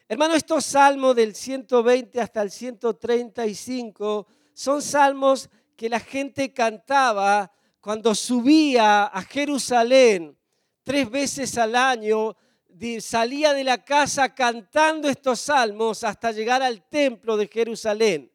Hermano, 0.06 0.34
estos 0.34 0.66
salmos 0.66 1.16
del 1.16 1.34
120 1.34 2.20
hasta 2.20 2.42
el 2.42 2.50
135 2.50 4.26
son 4.52 4.82
salmos 4.82 5.48
que 5.74 5.88
la 5.88 6.00
gente 6.00 6.52
cantaba 6.52 7.50
cuando 7.80 8.14
subía 8.14 9.04
a 9.04 9.22
Jerusalén 9.22 10.36
tres 10.82 11.10
veces 11.10 11.56
al 11.56 11.76
año, 11.76 12.36
salía 13.00 13.54
de 13.54 13.64
la 13.64 13.82
casa 13.82 14.34
cantando 14.34 15.08
estos 15.08 15.40
salmos 15.40 16.04
hasta 16.04 16.30
llegar 16.30 16.60
al 16.60 16.86
templo 16.86 17.38
de 17.38 17.48
Jerusalén. 17.48 18.30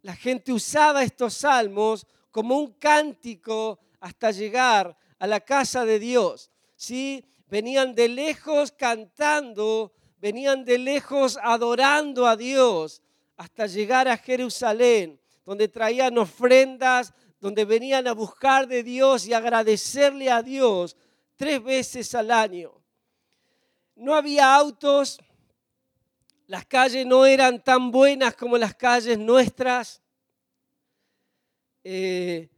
La 0.00 0.16
gente 0.16 0.50
usaba 0.50 1.04
estos 1.04 1.34
salmos 1.34 2.06
como 2.32 2.58
un 2.58 2.72
cántico 2.72 3.78
hasta 4.00 4.32
llegar 4.32 4.96
a 5.20 5.26
la 5.28 5.38
casa 5.38 5.84
de 5.84 6.00
Dios. 6.00 6.50
¿sí? 6.74 7.24
Venían 7.46 7.94
de 7.94 8.08
lejos 8.08 8.72
cantando, 8.72 9.92
venían 10.18 10.64
de 10.64 10.78
lejos 10.78 11.38
adorando 11.40 12.26
a 12.26 12.36
Dios 12.36 13.02
hasta 13.36 13.66
llegar 13.66 14.08
a 14.08 14.16
Jerusalén, 14.16 15.20
donde 15.44 15.68
traían 15.68 16.18
ofrendas, 16.18 17.14
donde 17.40 17.64
venían 17.64 18.06
a 18.08 18.12
buscar 18.12 18.66
de 18.66 18.82
Dios 18.82 19.26
y 19.26 19.34
agradecerle 19.34 20.30
a 20.30 20.42
Dios 20.42 20.96
tres 21.36 21.62
veces 21.62 22.14
al 22.14 22.30
año. 22.30 22.72
No 23.94 24.14
había 24.14 24.54
autos, 24.54 25.20
las 26.46 26.66
calles 26.66 27.06
no 27.06 27.24
eran 27.24 27.64
tan 27.64 27.90
buenas 27.90 28.34
como 28.34 28.58
las 28.58 28.74
calles 28.74 29.18
nuestras. 29.18 30.01
Eh, 31.84 32.48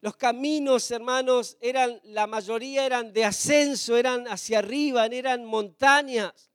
los 0.00 0.16
caminos, 0.16 0.90
hermanos, 0.90 1.58
eran, 1.60 2.00
la 2.04 2.26
mayoría 2.26 2.86
eran 2.86 3.12
de 3.12 3.24
ascenso, 3.24 3.96
eran 3.96 4.26
hacia 4.28 4.60
arriba, 4.60 5.06
eran 5.06 5.44
montañas. 5.44 6.50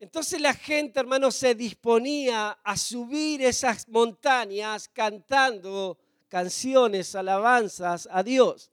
Entonces 0.00 0.40
la 0.40 0.54
gente, 0.54 0.98
hermanos, 0.98 1.36
se 1.36 1.54
disponía 1.54 2.58
a 2.64 2.76
subir 2.76 3.42
esas 3.42 3.86
montañas 3.88 4.88
cantando 4.88 5.98
canciones, 6.28 7.14
alabanzas 7.14 8.08
a 8.10 8.22
Dios. 8.22 8.70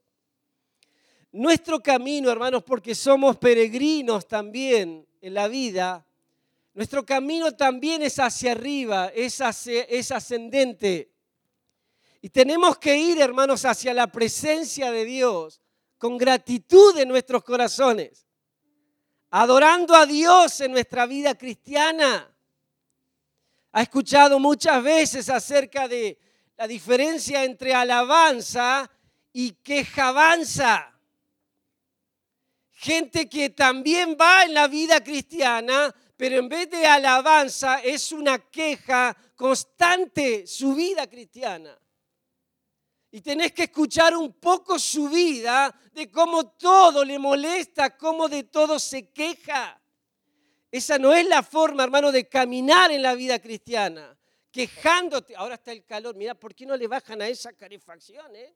Nuestro 1.32 1.82
camino, 1.82 2.32
hermanos, 2.32 2.64
porque 2.64 2.96
somos 2.96 3.38
peregrinos 3.38 4.28
también 4.28 5.06
en 5.22 5.34
la 5.34 5.48
vida, 5.48 6.06
nuestro 6.74 7.06
camino 7.06 7.52
también 7.52 8.02
es 8.04 8.20
hacia 8.20 8.54
arriba, 8.54 9.12
es, 9.14 9.42
es 9.68 10.12
ascendente. 10.12 11.12
Y 12.22 12.30
tenemos 12.30 12.78
que 12.78 12.98
ir, 12.98 13.20
hermanos, 13.20 13.64
hacia 13.66 13.94
la 13.94 14.08
presencia 14.08 14.92
de 14.92 15.06
Dios 15.06 15.62
con 15.98 16.18
gratitud 16.18 16.98
en 16.98 17.08
nuestros 17.10 17.44
corazones, 17.44 18.26
adorando 19.30 19.96
a 19.96 20.06
Dios 20.06 20.60
en 20.62 20.72
nuestra 20.72 21.06
vida 21.06 21.36
cristiana. 21.36 22.34
Ha 23.72 23.82
escuchado 23.82 24.40
muchas 24.40 24.82
veces 24.84 25.30
acerca 25.30 25.88
de 25.88 26.18
la 26.58 26.68
diferencia 26.68 27.44
entre 27.44 27.74
alabanza 27.74 28.90
y 29.32 29.52
quejabanza. 29.52 30.94
Gente 32.72 33.30
que 33.30 33.50
también 33.50 34.18
va 34.20 34.44
en 34.44 34.54
la 34.54 34.68
vida 34.68 35.04
cristiana, 35.04 35.94
pero 36.18 36.38
en 36.38 36.50
vez 36.50 36.70
de 36.70 36.86
alabanza 36.86 37.80
es 37.82 38.12
una 38.12 38.40
queja 38.40 39.16
constante 39.36 40.48
su 40.48 40.76
vida 40.76 41.08
cristiana. 41.08 41.78
Y 43.12 43.22
tenés 43.22 43.52
que 43.54 43.64
escuchar 43.64 44.16
un 44.16 44.34
poco 44.34 44.78
su 44.78 45.10
vida 45.10 45.74
de 45.94 46.12
cómo 46.12 46.52
todo 46.52 47.04
le 47.04 47.18
molesta, 47.18 47.98
cómo 47.98 48.30
de 48.30 48.44
todo 48.44 48.78
se 48.78 49.10
queja. 49.10 49.82
Esa 50.72 51.00
no 51.00 51.14
es 51.14 51.28
la 51.28 51.42
forma, 51.42 51.84
hermano, 51.84 52.12
de 52.12 52.28
caminar 52.28 52.92
en 52.92 53.02
la 53.02 53.16
vida 53.16 53.40
cristiana. 53.40 54.16
Quejándote. 54.52 55.36
Ahora 55.36 55.56
está 55.56 55.72
el 55.72 55.84
calor. 55.86 56.16
Mira, 56.16 56.36
¿por 56.36 56.54
qué 56.54 56.66
no 56.66 56.78
le 56.78 56.88
bajan 56.88 57.22
a 57.22 57.28
esa 57.28 57.54
calefacción? 57.54 58.36
Eh? 58.36 58.56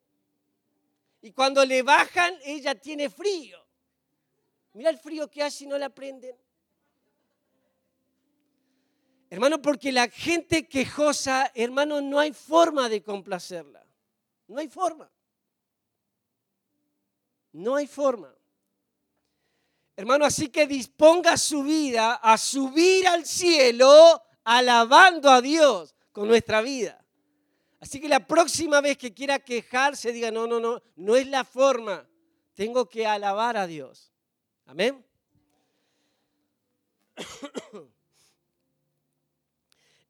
Y 1.22 1.32
cuando 1.32 1.66
le 1.66 1.82
bajan, 1.82 2.36
ella 2.44 2.76
tiene 2.76 3.10
frío. 3.10 3.60
Mira 4.74 4.90
el 4.90 4.98
frío 4.98 5.30
que 5.30 5.42
hace 5.42 5.64
y 5.64 5.68
no 5.68 5.78
la 5.78 5.90
prenden. 5.90 6.36
Hermano, 9.30 9.60
porque 9.60 9.92
la 9.92 10.10
gente 10.10 10.68
quejosa, 10.68 11.52
hermano, 11.56 12.02
no 12.02 12.20
hay 12.20 12.34
forma 12.34 12.88
de 12.88 13.02
complacerla. 13.02 13.83
No 14.48 14.60
hay 14.60 14.68
forma. 14.68 15.10
No 17.52 17.76
hay 17.76 17.88
forma. 17.88 18.34
Hermano, 19.96 20.26
así 20.26 20.50
que 20.50 20.66
disponga 20.66 21.38
su 21.38 21.64
vida 21.64 22.16
a 22.16 22.38
subir 22.38 23.08
al 23.08 23.26
cielo 23.26 24.22
alabando 24.44 25.30
a 25.30 25.40
Dios 25.42 25.96
con 26.12 26.28
nuestra 26.28 26.62
vida. 26.62 27.00
Así 27.80 28.00
que 28.00 28.08
la 28.08 28.26
próxima 28.26 28.82
vez 28.82 28.98
que 28.98 29.14
quiera 29.14 29.40
quejarse, 29.40 30.12
diga, 30.12 30.32
no, 30.32 30.48
no, 30.48 30.60
no, 30.60 30.82
no 30.96 31.16
es 31.16 31.28
la 31.28 31.44
forma. 31.44 32.08
Tengo 32.54 32.88
que 32.88 33.06
alabar 33.06 33.58
a 33.58 33.68
Dios. 33.68 34.12
Amén. 34.66 35.06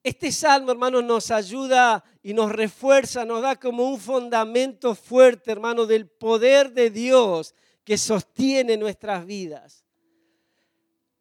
Este 0.03 0.33
salmo, 0.33 0.71
hermano, 0.71 1.01
nos 1.01 1.31
ayuda 1.31 2.03
y 2.21 2.33
nos 2.33 2.51
refuerza, 2.51 3.23
nos 3.23 3.41
da 3.41 3.55
como 3.55 3.87
un 3.87 3.97
fundamento 3.97 4.95
fuerte, 4.95 5.49
hermano, 5.49 5.85
del 5.85 6.07
poder 6.07 6.73
de 6.73 6.89
Dios 6.89 7.55
que 7.85 7.97
sostiene 7.97 8.75
nuestras 8.75 9.25
vidas. 9.25 9.85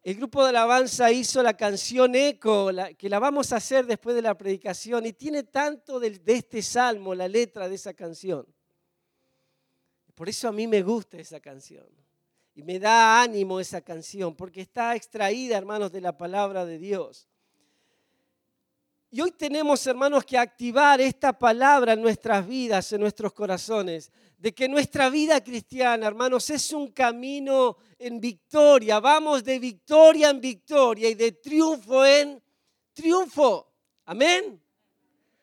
El 0.02 0.16
grupo 0.16 0.42
de 0.42 0.48
alabanza 0.48 1.12
hizo 1.12 1.44
la 1.44 1.56
canción 1.56 2.16
Eco, 2.16 2.70
que 2.98 3.08
la 3.08 3.20
vamos 3.20 3.52
a 3.52 3.56
hacer 3.56 3.86
después 3.86 4.16
de 4.16 4.22
la 4.22 4.36
predicación, 4.36 5.06
y 5.06 5.12
tiene 5.12 5.44
tanto 5.44 6.00
de 6.00 6.20
este 6.26 6.60
salmo, 6.60 7.14
la 7.14 7.28
letra 7.28 7.68
de 7.68 7.76
esa 7.76 7.94
canción. 7.94 8.44
Por 10.16 10.28
eso 10.28 10.48
a 10.48 10.52
mí 10.52 10.66
me 10.66 10.82
gusta 10.82 11.18
esa 11.18 11.38
canción. 11.38 11.86
Y 12.54 12.64
me 12.64 12.80
da 12.80 13.22
ánimo 13.22 13.60
esa 13.60 13.80
canción, 13.80 14.34
porque 14.34 14.60
está 14.60 14.96
extraída, 14.96 15.56
hermanos, 15.56 15.92
de 15.92 16.00
la 16.00 16.16
palabra 16.16 16.66
de 16.66 16.78
Dios. 16.78 17.28
Y 19.14 19.20
hoy 19.20 19.30
tenemos, 19.30 19.86
hermanos, 19.86 20.24
que 20.24 20.38
activar 20.38 20.98
esta 20.98 21.38
palabra 21.38 21.92
en 21.92 22.00
nuestras 22.00 22.48
vidas, 22.48 22.90
en 22.94 23.02
nuestros 23.02 23.34
corazones, 23.34 24.10
de 24.38 24.54
que 24.54 24.66
nuestra 24.66 25.10
vida 25.10 25.44
cristiana, 25.44 26.06
hermanos, 26.06 26.48
es 26.48 26.72
un 26.72 26.88
camino 26.92 27.76
en 27.98 28.18
victoria. 28.18 29.00
Vamos 29.00 29.44
de 29.44 29.58
victoria 29.58 30.30
en 30.30 30.40
victoria 30.40 31.10
y 31.10 31.14
de 31.14 31.32
triunfo 31.32 32.06
en 32.06 32.42
triunfo. 32.94 33.70
Amén. 34.06 34.58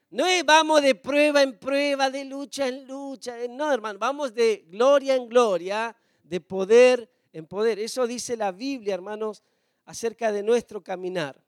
No 0.10 0.26
es 0.26 0.44
vamos 0.44 0.82
de 0.82 0.96
prueba 0.96 1.44
en 1.44 1.60
prueba, 1.60 2.10
de 2.10 2.26
lucha 2.26 2.68
en 2.68 2.88
lucha. 2.88 3.36
No, 3.48 3.72
hermano, 3.72 4.00
vamos 4.00 4.34
de 4.34 4.66
gloria 4.68 5.14
en 5.14 5.30
gloria, 5.30 5.96
de 6.24 6.42
poder 6.42 7.08
en 7.34 7.46
poder. 7.46 7.78
Eso 7.78 8.08
dice 8.08 8.36
la 8.36 8.52
Biblia, 8.52 8.96
hermanos, 8.96 9.44
acerca 9.86 10.32
de 10.32 10.42
nuestro 10.42 10.82
caminar. 10.82 11.40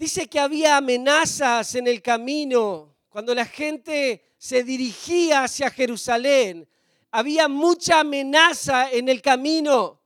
Dice 0.00 0.28
que 0.28 0.40
había 0.40 0.78
amenazas 0.78 1.74
en 1.74 1.86
el 1.86 2.00
camino 2.00 2.96
cuando 3.10 3.34
la 3.34 3.44
gente 3.44 4.32
se 4.38 4.64
dirigía 4.64 5.44
hacia 5.44 5.68
Jerusalén. 5.68 6.66
Había 7.10 7.48
mucha 7.48 8.00
amenaza 8.00 8.90
en 8.90 9.10
el 9.10 9.20
camino. 9.20 10.00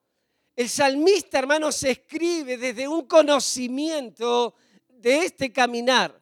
El 0.57 0.69
salmista, 0.69 1.39
hermanos, 1.39 1.77
se 1.77 1.93
escribe 1.93 2.59
desde 2.59 2.89
un 2.89 3.07
conocimiento 3.07 4.57
de 4.89 5.27
este 5.27 5.53
caminar. 5.53 6.21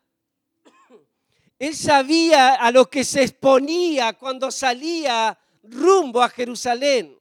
Él 1.59 1.75
sabía 1.75 2.57
a 2.57 2.71
lo 2.71 2.91
que 2.91 3.05
se 3.05 3.23
exponía 3.23 4.12
cuando 4.12 4.50
salía 4.50 5.38
rumbo 5.62 6.23
a 6.23 6.29
Jerusalén. 6.29 7.19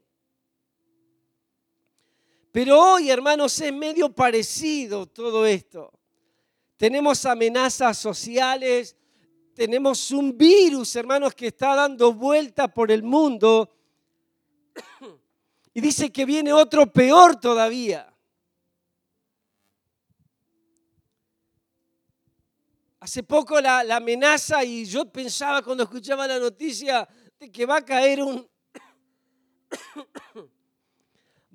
Pero 2.51 2.77
hoy, 2.77 3.10
hermanos, 3.10 3.58
es 3.62 3.72
medio 3.72 4.13
parecido 4.13 5.05
todo 5.05 5.46
esto. 5.46 5.93
Tenemos 6.81 7.23
amenazas 7.27 7.95
sociales, 7.95 8.95
tenemos 9.53 10.09
un 10.09 10.35
virus, 10.35 10.95
hermanos, 10.95 11.35
que 11.35 11.45
está 11.45 11.75
dando 11.75 12.11
vuelta 12.11 12.67
por 12.67 12.89
el 12.91 13.03
mundo. 13.03 13.69
Y 15.75 15.79
dice 15.79 16.11
que 16.11 16.25
viene 16.25 16.51
otro 16.51 16.91
peor 16.91 17.39
todavía. 17.39 18.11
Hace 23.00 23.21
poco 23.21 23.61
la, 23.61 23.81
amenaza 23.95 24.63
y 24.63 24.83
yo 24.85 25.05
pensaba 25.05 25.61
cuando 25.61 25.83
escuchaba 25.83 26.27
la 26.27 26.39
noticia 26.39 27.07
de 27.39 27.51
que 27.51 27.63
va 27.67 27.77
a 27.77 27.85
caer 27.85 28.23
un... 28.23 28.50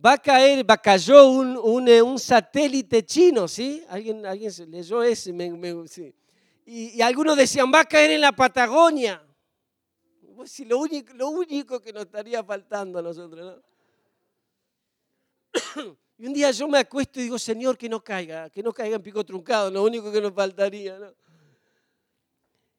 va 0.07 0.13
a 0.13 0.19
caer, 0.19 0.69
va, 0.69 0.77
cayó 0.77 1.29
un, 1.29 1.57
un, 1.57 1.89
eh, 1.89 2.19
satélite 2.19 3.05
chino, 3.05 3.49
¿sí? 3.49 3.85
Alguien, 3.89 4.25
alguien 4.25 4.53
leyó 4.71 5.03
ese, 5.03 5.35
sí. 5.89 6.15
y, 6.65 6.97
y, 6.97 7.03
algunos 7.03 7.37
decían, 7.37 7.73
va 7.73 7.81
a 7.81 7.85
caer 7.85 8.13
en 8.13 8.21
la 8.21 8.33
Patagonia. 8.33 9.21
Pues 10.37 10.61
lo, 10.61 10.79
único, 10.79 11.13
lo 11.15 11.31
único 11.31 11.81
que 11.81 11.93
nos 11.93 12.05
estaría 12.05 12.45
faltando 12.45 12.99
a 12.99 13.03
nosotros, 13.03 13.57
¿no? 15.55 15.97
Y 16.19 16.27
un 16.27 16.33
día 16.33 16.51
yo 16.51 16.67
me 16.67 16.79
acuesto 16.79 17.21
y 17.21 17.25
digo, 17.25 17.39
Señor, 17.39 17.77
que 17.77 17.91
no 17.91 18.03
caiga, 18.03 18.49
que 18.49 18.63
no 18.63 18.73
caiga 18.73 18.97
en 18.97 19.03
pico 19.03 19.23
truncado, 19.23 19.71
lo 19.71 19.83
único 19.83 20.11
que 20.11 20.23
nos 20.23 20.33
faltaría, 20.33 20.99
¿no? 20.99 21.15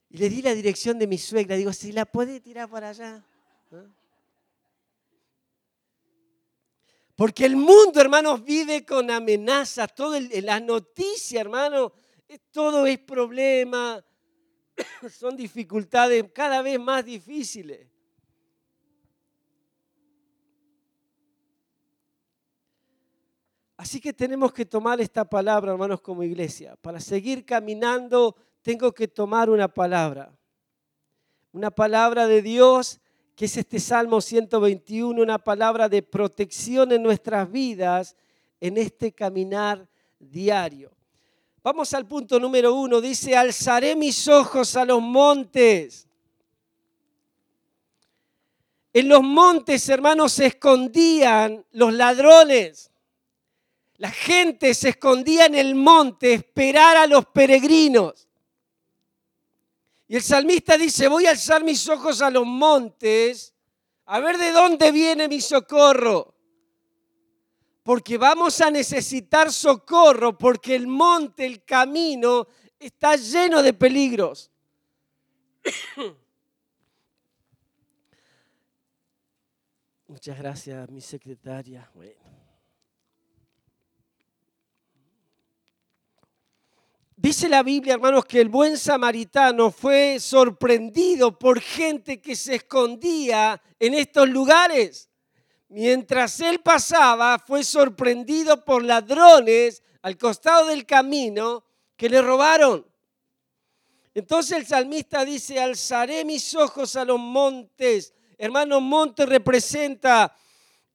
Y 0.10 0.18
le 0.18 0.30
di 0.30 0.42
la 0.42 0.56
dirección 0.56 0.98
de 0.98 1.06
mi 1.06 1.20
suegra. 1.20 1.56
Digo, 1.56 1.72
si 1.72 1.92
la 1.92 2.06
puede 2.06 2.40
tirar 2.40 2.68
para 2.68 2.90
allá. 2.90 3.24
Porque 7.18 7.46
el 7.46 7.56
mundo, 7.56 8.00
hermanos, 8.00 8.44
vive 8.44 8.86
con 8.86 9.10
amenazas. 9.10 9.94
Todo 9.96 10.20
la 10.44 10.60
noticia, 10.60 11.42
hermano, 11.42 11.92
todo 12.52 12.86
es 12.86 13.00
problema. 13.00 14.06
Son 15.10 15.36
dificultades 15.36 16.24
cada 16.32 16.62
vez 16.62 16.80
más 16.80 17.04
difíciles. 17.04 17.88
Así 23.78 24.00
que 24.00 24.14
tenemos 24.14 24.54
que 24.54 24.66
tomar 24.66 25.02
esta 25.02 25.26
palabra, 25.26 25.72
hermanos, 25.72 26.02
como 26.02 26.22
iglesia, 26.22 26.76
para 26.76 27.00
seguir 27.00 27.46
caminando 27.46 28.36
tengo 28.62 28.92
que 28.94 29.08
tomar 29.08 29.50
una 29.50 29.68
palabra. 29.68 30.38
Una 31.52 31.72
palabra 31.72 32.28
de 32.28 32.44
Dios, 32.44 33.00
que 33.38 33.46
es 33.46 33.56
este 33.56 33.79
Salmo 33.79 34.20
121, 34.20 35.22
una 35.22 35.38
palabra 35.38 35.88
de 35.88 36.01
protección 36.01 36.91
en 36.91 37.04
nuestras 37.04 37.52
vidas, 37.52 38.15
en 38.60 38.78
este 38.78 39.12
caminar 39.12 39.88
diario. 40.17 40.91
Vamos 41.62 41.93
al 41.93 42.08
punto 42.08 42.39
número 42.39 42.73
uno. 42.73 43.00
Dice, 43.00 43.38
alzaré 43.38 43.95
mis 43.95 44.28
ojos 44.28 44.76
a 44.76 44.86
los 44.86 45.00
montes. 45.04 46.08
En 48.91 49.08
los 49.08 49.21
montes, 49.21 49.88
hermanos, 49.88 50.34
se 50.34 50.47
escondían 50.47 51.63
los 51.73 51.93
ladrones. 51.93 52.89
La 53.97 54.10
gente 54.10 54.73
se 54.73 54.89
escondía 54.89 55.45
en 55.45 55.54
el 55.54 55.76
monte 55.76 56.34
esperar 56.34 56.97
a 56.97 57.06
los 57.06 57.28
peregrinos. 57.28 58.27
Y 60.08 60.15
el 60.15 60.22
salmista 60.22 60.78
dice, 60.78 61.08
voy 61.08 61.26
a 61.26 61.32
alzar 61.32 61.63
mis 61.63 61.88
ojos 61.89 62.22
a 62.22 62.30
los 62.30 62.46
montes, 62.46 63.54
a 64.06 64.20
ver 64.20 64.38
de 64.38 64.52
dónde 64.52 64.91
viene 64.91 65.28
mi 65.28 65.41
socorro. 65.41 66.34
Porque 67.84 68.17
vamos 68.17 68.62
a 68.62 68.72
necesitar 68.72 69.52
socorro, 69.52 70.38
porque 70.38 70.76
el 70.76 70.88
monte, 70.88 71.46
el 71.46 71.65
camino, 71.65 72.48
está 72.80 73.17
lleno 73.17 73.62
de 73.62 73.74
peligros. 73.74 74.50
Muchas 80.08 80.38
gracias, 80.38 80.89
mi 80.89 81.02
secretaria. 81.02 81.91
Dice 87.19 87.49
la 87.49 87.63
Biblia, 87.63 87.95
hermanos, 87.95 88.25
que 88.25 88.39
el 88.39 88.47
buen 88.47 88.77
samaritano 88.77 89.71
fue 89.71 90.19
sorprendido 90.19 91.39
por 91.39 91.60
gente 91.60 92.21
que 92.21 92.36
se 92.36 92.53
escondía 92.53 93.60
en 93.80 93.95
estos 93.95 94.30
lugares. 94.30 95.10
Mientras 95.67 96.39
él 96.41 96.60
pasaba, 96.60 97.39
fue 97.39 97.63
sorprendido 97.63 98.63
por 98.63 98.84
ladrones 98.84 99.82
al 100.03 100.15
costado 100.15 100.67
del 100.67 100.86
camino 100.86 101.63
que 101.95 102.08
le 102.08 102.21
robaron. 102.21 102.86
Entonces 104.13 104.56
el 104.56 104.67
salmista 104.67 105.25
dice, 105.25 105.60
alzaré 105.60 106.23
mis 106.23 106.53
ojos 106.53 106.95
a 106.95 107.03
los 107.03 107.17
montes. 107.17 108.13
Hermano, 108.38 108.80
monte 108.80 109.25
representa 109.25 110.36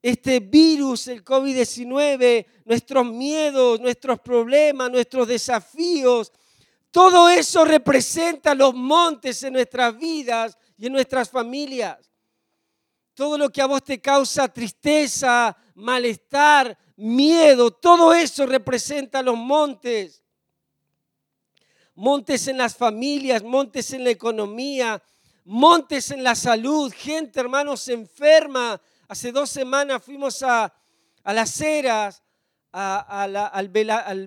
este 0.03 0.41
virus, 0.41 1.07
el 1.07 1.25
COVID-19, 1.25 2.45
nuestros 2.65 3.07
miedos, 3.07 3.81
nuestros 3.81 4.19
problemas, 4.21 4.91
nuestros 4.91 5.29
desafíos, 5.29 6.33
todo 6.91 7.31
eso 7.31 7.65
representa 7.65 8.55
los 8.55 8.75
montes 8.75 9.43
en 9.45 9.55
nuestras 9.55 9.97
vidas 9.97 10.59
y 10.77 10.87
en 10.87 10.93
nuestras 10.93 11.31
familias. 11.31 12.11
Todo 13.15 13.39
lo 13.39 13.51
que 13.51 13.63
a 13.63 13.67
vos 13.67 13.83
te 13.83 14.01
causa 14.01 14.53
tristeza, 14.53 15.57
malestar, 15.75 16.77
miedo, 16.97 17.71
todo 17.71 18.13
eso 18.13 18.45
representa 18.45 19.23
los 19.23 19.37
montes. 19.37 20.23
Montes 21.95 22.47
en 22.49 22.59
las 22.59 22.77
familias, 22.77 23.43
montes 23.43 23.93
en 23.93 24.05
la 24.05 24.11
economía, 24.11 25.03
montes 25.45 26.11
en 26.11 26.23
la 26.23 26.35
salud, 26.35 26.93
gente, 26.95 27.41
hermanos, 27.41 27.89
enferma, 27.89 28.81
Hace 29.13 29.31
dos 29.31 29.51
semanas 29.51 30.03
fuimos 30.03 30.43
a, 30.43 30.73
las 31.23 31.61
eras, 31.61 32.23
al, 32.73 33.69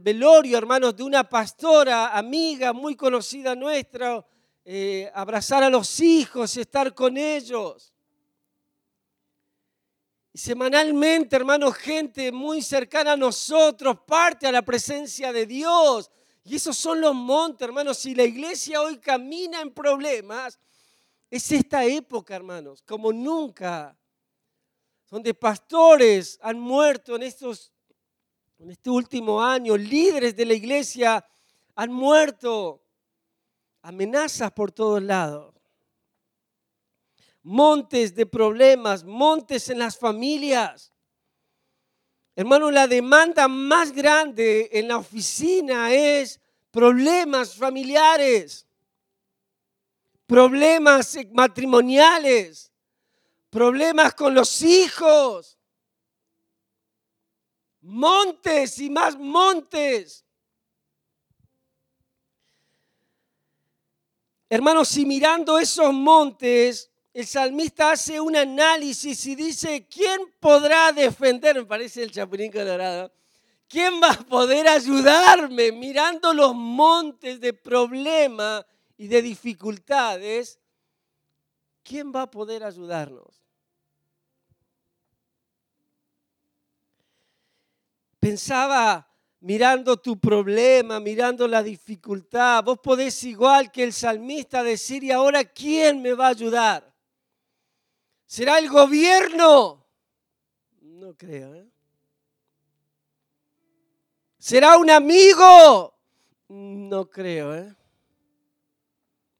velorio, 0.04 0.60
hermanos, 0.60 0.96
de 0.96 1.02
una 1.02 1.28
pastora, 1.28 2.16
amiga, 2.16 2.72
muy 2.72 2.96
conocida 2.96 3.56
nuestra, 3.56 4.24
eh, 4.64 5.12
abrazar 5.16 5.64
a 5.64 5.72
los 5.72 6.00
hijos 6.02 6.56
estar 6.58 6.94
con 6.94 7.18
ellos. 7.18 7.92
Y 10.32 10.38
semanalmente, 10.38 11.36
hermanos, 11.36 11.74
gente 11.78 12.32
muy 12.32 12.62
cercana 12.62 13.14
a 13.14 13.18
nosotros 13.18 13.98
parte 14.06 14.46
a 14.46 14.52
la 14.52 14.62
presencia 14.62 15.34
de 15.34 15.48
Dios. 15.48 16.12
Y 16.44 16.58
esos 16.58 16.78
son 16.78 17.02
los 17.02 17.16
montes, 17.16 17.68
hermanos. 17.68 17.98
Si 17.98 18.14
la 18.14 18.24
iglesia 18.24 18.84
hoy 18.84 19.00
camina 19.00 19.62
en 19.62 19.72
problemas, 19.72 20.60
es 21.32 21.52
esta 21.52 21.84
época, 21.86 22.36
hermanos, 22.36 22.84
como 22.84 23.12
nunca 23.12 23.98
donde 25.10 25.34
pastores 25.34 26.40
han 26.42 26.60
muerto 26.60 27.16
en 27.16 27.24
estos 27.24 27.72
en 28.60 28.72
este 28.72 28.90
último 28.90 29.42
año, 29.42 29.76
líderes 29.76 30.36
de 30.36 30.46
la 30.46 30.54
iglesia 30.54 31.26
han 31.76 31.92
muerto, 31.92 32.82
amenazas 33.82 34.52
por 34.52 34.72
todos 34.72 35.02
lados, 35.02 35.54
montes 37.44 38.16
de 38.16 38.26
problemas, 38.26 39.04
montes 39.04 39.70
en 39.70 39.80
las 39.80 39.98
familias. 39.98 40.92
Hermano, 42.36 42.72
la 42.72 42.88
demanda 42.88 43.48
más 43.48 43.92
grande 43.92 44.70
en 44.72 44.88
la 44.88 44.98
oficina 44.98 45.94
es 45.94 46.40
problemas 46.72 47.56
familiares, 47.56 48.66
problemas 50.26 51.18
matrimoniales, 51.32 52.72
problemas 53.56 54.14
con 54.14 54.36
los 54.36 54.62
hijos, 54.64 55.58
montes 57.80 58.80
y 58.80 58.90
más 58.90 59.18
montes. 59.18 60.26
Hermanos, 64.50 64.90
si 64.90 65.06
mirando 65.06 65.58
esos 65.58 65.94
montes, 65.94 66.92
el 67.14 67.26
salmista 67.26 67.92
hace 67.92 68.20
un 68.20 68.36
análisis 68.36 69.26
y 69.26 69.36
dice, 69.36 69.88
¿quién 69.88 70.34
podrá 70.42 70.92
defender? 70.92 71.56
Me 71.56 71.64
parece 71.64 72.04
el 72.04 72.12
chapulín 72.12 72.52
colorado. 72.52 73.10
¿Quién 73.70 74.02
va 74.04 74.12
a 74.12 74.18
poder 74.18 74.68
ayudarme 74.68 75.72
mirando 75.72 76.34
los 76.34 76.54
montes 76.54 77.40
de 77.40 77.54
problemas 77.54 78.66
y 78.98 79.08
de 79.08 79.22
dificultades? 79.22 80.60
¿Quién 81.84 82.12
va 82.14 82.24
a 82.24 82.30
poder 82.30 82.66
ayudarnos? 82.66 83.45
Pensaba 88.26 89.08
mirando 89.42 89.98
tu 89.98 90.20
problema, 90.20 91.00
mirando 91.00 91.48
la 91.48 91.62
dificultad. 91.62 92.64
Vos 92.64 92.80
podés 92.80 93.24
igual 93.24 93.72
que 93.72 93.84
el 93.84 93.94
salmista 93.94 94.64
decir, 94.64 95.04
¿y 95.04 95.12
ahora 95.12 95.44
quién 95.44 96.02
me 96.02 96.12
va 96.14 96.26
a 96.26 96.30
ayudar? 96.30 96.92
¿Será 98.26 98.58
el 98.58 98.68
gobierno? 98.68 99.86
No 100.82 101.14
creo. 101.16 101.54
¿eh? 101.54 101.70
¿Será 104.40 104.76
un 104.80 104.90
amigo? 104.90 105.96
No 106.48 107.08
creo. 107.08 107.54
¿eh? 107.54 107.76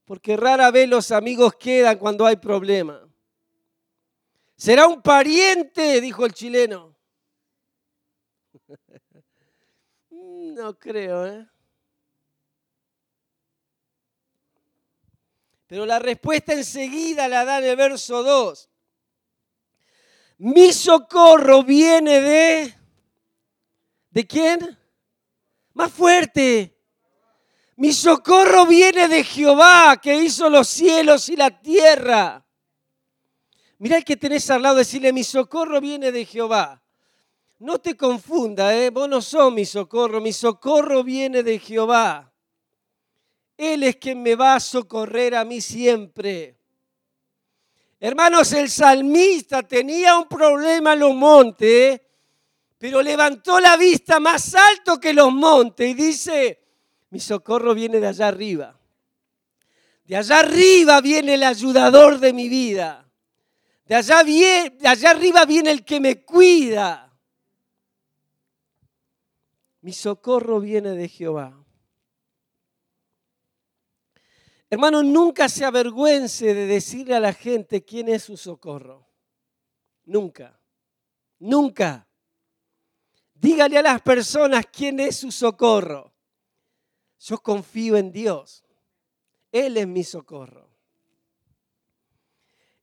Porque 0.04 0.36
rara 0.36 0.70
vez 0.70 0.88
los 0.88 1.10
amigos 1.10 1.56
quedan 1.56 1.98
cuando 1.98 2.24
hay 2.24 2.36
problema. 2.36 3.04
¿Será 4.54 4.86
un 4.86 5.02
pariente? 5.02 6.00
Dijo 6.00 6.24
el 6.24 6.32
chileno. 6.32 6.95
No 10.54 10.78
creo, 10.78 11.26
¿eh? 11.26 11.46
Pero 15.66 15.84
la 15.84 15.98
respuesta 15.98 16.52
enseguida 16.52 17.26
la 17.28 17.44
da 17.44 17.58
en 17.58 17.64
el 17.64 17.76
verso 17.76 18.22
2. 18.22 18.70
Mi 20.38 20.72
socorro 20.72 21.62
viene 21.62 22.20
de... 22.20 22.74
¿De 24.10 24.26
quién? 24.26 24.78
Más 25.74 25.92
fuerte. 25.92 26.78
Mi 27.76 27.92
socorro 27.92 28.66
viene 28.66 29.08
de 29.08 29.24
Jehová 29.24 29.98
que 30.00 30.16
hizo 30.16 30.48
los 30.48 30.68
cielos 30.68 31.28
y 31.28 31.36
la 31.36 31.50
tierra. 31.60 32.46
Mira 33.78 33.98
el 33.98 34.04
que 34.04 34.16
tenés 34.16 34.48
al 34.50 34.62
lado, 34.62 34.76
decirle, 34.76 35.12
mi 35.12 35.24
socorro 35.24 35.80
viene 35.80 36.12
de 36.12 36.24
Jehová. 36.24 36.82
No 37.58 37.78
te 37.78 37.96
confunda, 37.96 38.76
¿eh? 38.76 38.90
vos 38.90 39.08
no 39.08 39.22
sos 39.22 39.50
mi 39.50 39.64
socorro, 39.64 40.20
mi 40.20 40.32
socorro 40.32 41.02
viene 41.02 41.42
de 41.42 41.58
Jehová. 41.58 42.30
Él 43.56 43.82
es 43.82 43.96
quien 43.96 44.22
me 44.22 44.34
va 44.34 44.56
a 44.56 44.60
socorrer 44.60 45.34
a 45.34 45.44
mí 45.44 45.62
siempre. 45.62 46.58
Hermanos, 47.98 48.52
el 48.52 48.68
salmista 48.68 49.62
tenía 49.62 50.18
un 50.18 50.28
problema 50.28 50.92
en 50.92 50.98
los 51.00 51.14
montes, 51.14 51.98
pero 52.76 53.00
levantó 53.00 53.58
la 53.58 53.78
vista 53.78 54.20
más 54.20 54.54
alto 54.54 55.00
que 55.00 55.14
los 55.14 55.32
montes 55.32 55.88
y 55.88 55.94
dice, 55.94 56.62
mi 57.08 57.20
socorro 57.20 57.74
viene 57.74 58.00
de 58.00 58.08
allá 58.08 58.28
arriba. 58.28 58.78
De 60.04 60.14
allá 60.14 60.40
arriba 60.40 61.00
viene 61.00 61.34
el 61.34 61.42
ayudador 61.42 62.18
de 62.18 62.34
mi 62.34 62.50
vida. 62.50 63.10
De 63.86 63.94
allá, 63.94 64.22
de 64.22 64.86
allá 64.86 65.10
arriba 65.10 65.46
viene 65.46 65.70
el 65.70 65.86
que 65.86 66.00
me 66.00 66.22
cuida. 66.22 67.05
Mi 69.86 69.92
socorro 69.92 70.58
viene 70.58 70.96
de 70.96 71.08
Jehová. 71.08 71.64
Hermano, 74.68 75.04
nunca 75.04 75.48
se 75.48 75.64
avergüence 75.64 76.54
de 76.54 76.66
decirle 76.66 77.14
a 77.14 77.20
la 77.20 77.32
gente 77.32 77.84
quién 77.84 78.08
es 78.08 78.24
su 78.24 78.36
socorro. 78.36 79.06
Nunca. 80.04 80.60
Nunca. 81.38 82.08
Dígale 83.32 83.78
a 83.78 83.82
las 83.82 84.02
personas 84.02 84.64
quién 84.72 84.98
es 84.98 85.18
su 85.18 85.30
socorro. 85.30 86.12
Yo 87.20 87.38
confío 87.38 87.96
en 87.96 88.10
Dios. 88.10 88.64
Él 89.52 89.76
es 89.76 89.86
mi 89.86 90.02
socorro. 90.02 90.68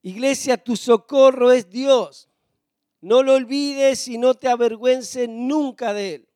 Iglesia, 0.04 0.56
tu 0.56 0.78
socorro 0.78 1.52
es 1.52 1.70
Dios. 1.70 2.30
No 3.02 3.24
lo 3.24 3.34
olvides 3.34 4.08
y 4.08 4.18
no 4.18 4.36
te 4.36 4.48
avergüences 4.48 5.28
nunca 5.28 5.94
de 5.94 6.16
Él 6.16 6.30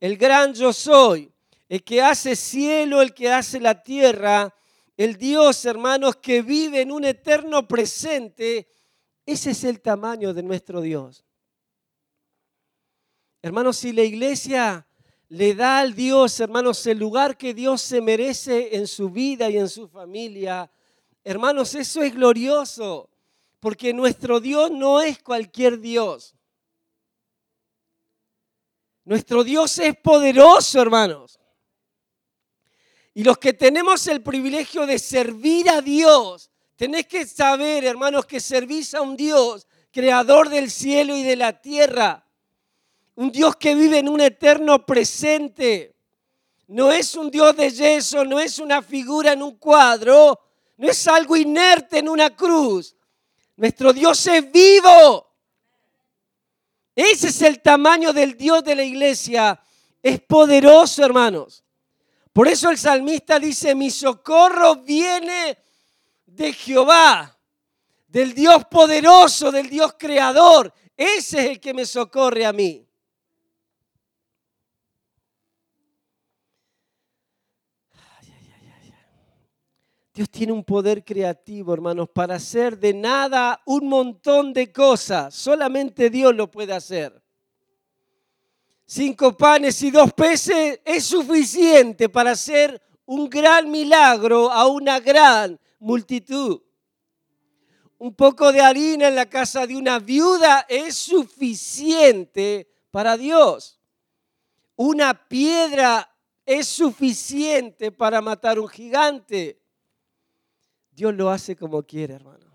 el 0.00 0.16
gran 0.16 0.54
yo 0.54 0.72
soy, 0.72 1.30
el 1.68 1.84
que 1.84 2.02
hace 2.02 2.34
cielo, 2.34 3.02
el 3.02 3.14
que 3.14 3.30
hace 3.30 3.60
la 3.60 3.82
tierra, 3.82 4.52
el 4.96 5.16
Dios, 5.16 5.64
hermanos, 5.64 6.16
que 6.16 6.42
vive 6.42 6.80
en 6.80 6.90
un 6.90 7.04
eterno 7.04 7.68
presente, 7.68 8.68
ese 9.24 9.52
es 9.52 9.64
el 9.64 9.80
tamaño 9.80 10.34
de 10.34 10.42
nuestro 10.42 10.80
Dios. 10.80 11.24
Hermanos, 13.42 13.76
si 13.78 13.92
la 13.92 14.02
iglesia 14.02 14.86
le 15.28 15.54
da 15.54 15.78
al 15.78 15.94
Dios, 15.94 16.40
hermanos, 16.40 16.84
el 16.86 16.98
lugar 16.98 17.36
que 17.36 17.54
Dios 17.54 17.80
se 17.80 18.00
merece 18.00 18.76
en 18.76 18.86
su 18.86 19.10
vida 19.10 19.48
y 19.48 19.58
en 19.58 19.68
su 19.68 19.88
familia, 19.88 20.70
hermanos, 21.24 21.74
eso 21.74 22.02
es 22.02 22.14
glorioso, 22.14 23.08
porque 23.60 23.94
nuestro 23.94 24.40
Dios 24.40 24.70
no 24.70 25.00
es 25.00 25.22
cualquier 25.22 25.78
Dios. 25.78 26.34
Nuestro 29.10 29.42
Dios 29.42 29.76
es 29.80 29.96
poderoso, 29.96 30.80
hermanos. 30.80 31.40
Y 33.12 33.24
los 33.24 33.38
que 33.38 33.52
tenemos 33.52 34.06
el 34.06 34.22
privilegio 34.22 34.86
de 34.86 35.00
servir 35.00 35.68
a 35.68 35.80
Dios, 35.80 36.48
tenés 36.76 37.08
que 37.08 37.26
saber, 37.26 37.84
hermanos, 37.84 38.24
que 38.24 38.38
servís 38.38 38.94
a 38.94 39.00
un 39.00 39.16
Dios, 39.16 39.66
creador 39.90 40.48
del 40.48 40.70
cielo 40.70 41.16
y 41.16 41.24
de 41.24 41.34
la 41.34 41.60
tierra. 41.60 42.24
Un 43.16 43.32
Dios 43.32 43.56
que 43.56 43.74
vive 43.74 43.98
en 43.98 44.08
un 44.08 44.20
eterno 44.20 44.86
presente. 44.86 45.96
No 46.68 46.92
es 46.92 47.16
un 47.16 47.32
Dios 47.32 47.56
de 47.56 47.68
yeso, 47.68 48.24
no 48.24 48.38
es 48.38 48.60
una 48.60 48.80
figura 48.80 49.32
en 49.32 49.42
un 49.42 49.56
cuadro, 49.56 50.38
no 50.76 50.88
es 50.88 51.08
algo 51.08 51.36
inerte 51.36 51.98
en 51.98 52.08
una 52.08 52.36
cruz. 52.36 52.94
Nuestro 53.56 53.92
Dios 53.92 54.24
es 54.28 54.52
vivo. 54.52 55.29
Ese 57.02 57.28
es 57.28 57.40
el 57.40 57.62
tamaño 57.62 58.12
del 58.12 58.36
Dios 58.36 58.62
de 58.62 58.74
la 58.74 58.82
iglesia. 58.82 59.58
Es 60.02 60.20
poderoso, 60.20 61.02
hermanos. 61.02 61.64
Por 62.30 62.46
eso 62.46 62.68
el 62.68 62.76
salmista 62.76 63.38
dice, 63.38 63.74
mi 63.74 63.90
socorro 63.90 64.76
viene 64.76 65.56
de 66.26 66.52
Jehová, 66.52 67.38
del 68.06 68.34
Dios 68.34 68.66
poderoso, 68.66 69.50
del 69.50 69.70
Dios 69.70 69.94
creador. 69.98 70.74
Ese 70.94 71.38
es 71.38 71.46
el 71.52 71.60
que 71.60 71.72
me 71.72 71.86
socorre 71.86 72.44
a 72.44 72.52
mí. 72.52 72.86
Dios 80.20 80.28
tiene 80.28 80.52
un 80.52 80.64
poder 80.64 81.02
creativo, 81.02 81.72
hermanos, 81.72 82.06
para 82.10 82.34
hacer 82.34 82.78
de 82.78 82.92
nada 82.92 83.62
un 83.64 83.88
montón 83.88 84.52
de 84.52 84.70
cosas. 84.70 85.34
Solamente 85.34 86.10
Dios 86.10 86.36
lo 86.36 86.50
puede 86.50 86.74
hacer. 86.74 87.22
Cinco 88.84 89.34
panes 89.34 89.82
y 89.82 89.90
dos 89.90 90.12
peces 90.12 90.78
es 90.84 91.06
suficiente 91.06 92.10
para 92.10 92.32
hacer 92.32 92.82
un 93.06 93.30
gran 93.30 93.70
milagro 93.70 94.50
a 94.50 94.66
una 94.66 95.00
gran 95.00 95.58
multitud. 95.78 96.60
Un 97.96 98.14
poco 98.14 98.52
de 98.52 98.60
harina 98.60 99.08
en 99.08 99.14
la 99.14 99.24
casa 99.24 99.66
de 99.66 99.74
una 99.74 99.98
viuda 99.98 100.66
es 100.68 100.96
suficiente 100.96 102.68
para 102.90 103.16
Dios. 103.16 103.80
Una 104.76 105.14
piedra 105.14 106.14
es 106.44 106.68
suficiente 106.68 107.90
para 107.90 108.20
matar 108.20 108.58
un 108.58 108.68
gigante. 108.68 109.59
Dios 110.92 111.14
lo 111.14 111.30
hace 111.30 111.56
como 111.56 111.82
quiere, 111.82 112.14
hermano. 112.14 112.46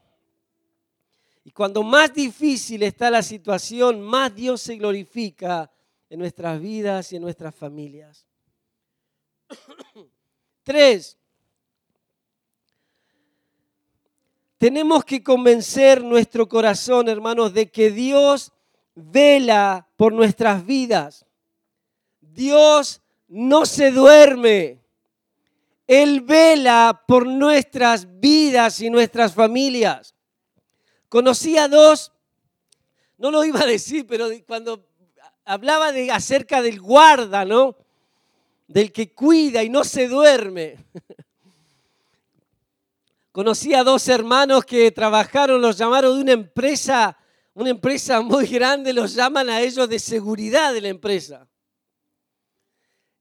Y 1.44 1.52
cuando 1.52 1.84
más 1.84 2.14
difícil 2.14 2.84
está 2.84 3.12
la 3.12 3.22
situación, 3.22 4.02
más 4.02 4.34
Dios 4.34 4.62
se 4.62 4.78
glorifica 4.78 5.72
en 6.10 6.20
nuestras 6.20 6.60
vidas 6.60 7.14
y 7.14 7.18
en 7.18 7.22
nuestras 7.22 7.54
familias. 7.54 8.26
Tres, 10.64 11.18
tenemos 14.58 15.06
que 15.06 15.24
convencer 15.24 16.04
nuestro 16.04 16.48
corazón, 16.48 17.10
hermanos, 17.10 17.54
de 17.54 17.70
que 17.70 17.92
Dios 17.92 18.52
vela 18.96 19.88
por 19.98 20.14
nuestras 20.14 20.66
vidas. 20.66 21.26
Dios 22.22 23.02
no 23.28 23.66
se 23.66 23.92
duerme. 23.92 24.85
Él 25.88 26.22
vela 26.22 27.04
por 27.08 27.28
nuestras 27.28 28.20
vidas 28.20 28.82
y 28.82 28.90
nuestras 28.90 29.34
familias. 29.34 30.16
Conocí 31.10 31.58
a 31.58 31.68
dos, 31.68 32.12
no 33.18 33.32
lo 33.32 33.46
iba 33.46 33.62
a 33.62 33.66
decir, 33.66 34.06
pero 34.08 34.28
cuando 34.48 34.88
hablaba 35.46 35.92
de, 35.92 36.12
acerca 36.12 36.62
del 36.62 36.82
guarda, 36.82 37.46
¿no? 37.46 37.78
Del 38.68 38.92
que 38.92 39.14
cuida 39.14 39.64
y 39.64 39.70
no 39.70 39.84
se 39.84 40.08
duerme. 40.08 40.84
Conocí 43.32 43.74
a 43.74 43.84
dos 43.84 44.08
hermanos 44.08 44.66
que 44.66 44.92
trabajaron, 44.92 45.62
los 45.62 45.78
llamaron 45.78 46.16
de 46.16 46.22
una 46.22 46.32
empresa, 46.32 47.18
una 47.54 47.70
empresa 47.70 48.22
muy 48.22 48.48
grande, 48.48 48.94
los 48.94 49.14
llaman 49.14 49.50
a 49.50 49.62
ellos 49.62 49.88
de 49.88 50.00
seguridad 50.00 50.74
de 50.74 50.82
la 50.82 50.88
empresa. 50.88 51.48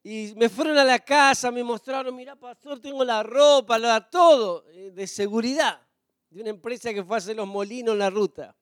Y 0.06 0.34
me 0.36 0.50
fueron 0.50 0.76
a 0.76 0.84
la 0.84 0.98
casa, 0.98 1.50
me 1.50 1.64
mostraron, 1.64 2.14
mira, 2.14 2.36
pastor, 2.36 2.78
tengo 2.78 3.02
la 3.02 3.22
ropa, 3.22 3.78
la, 3.78 4.02
todo, 4.10 4.66
eh, 4.68 4.90
de 4.90 5.06
seguridad, 5.06 5.80
de 6.28 6.42
una 6.42 6.50
empresa 6.50 6.92
que 6.92 7.02
fue 7.02 7.16
a 7.16 7.18
hacer 7.18 7.34
los 7.34 7.48
molinos 7.48 7.94
en 7.94 8.00
la 8.00 8.10
ruta. 8.10 8.54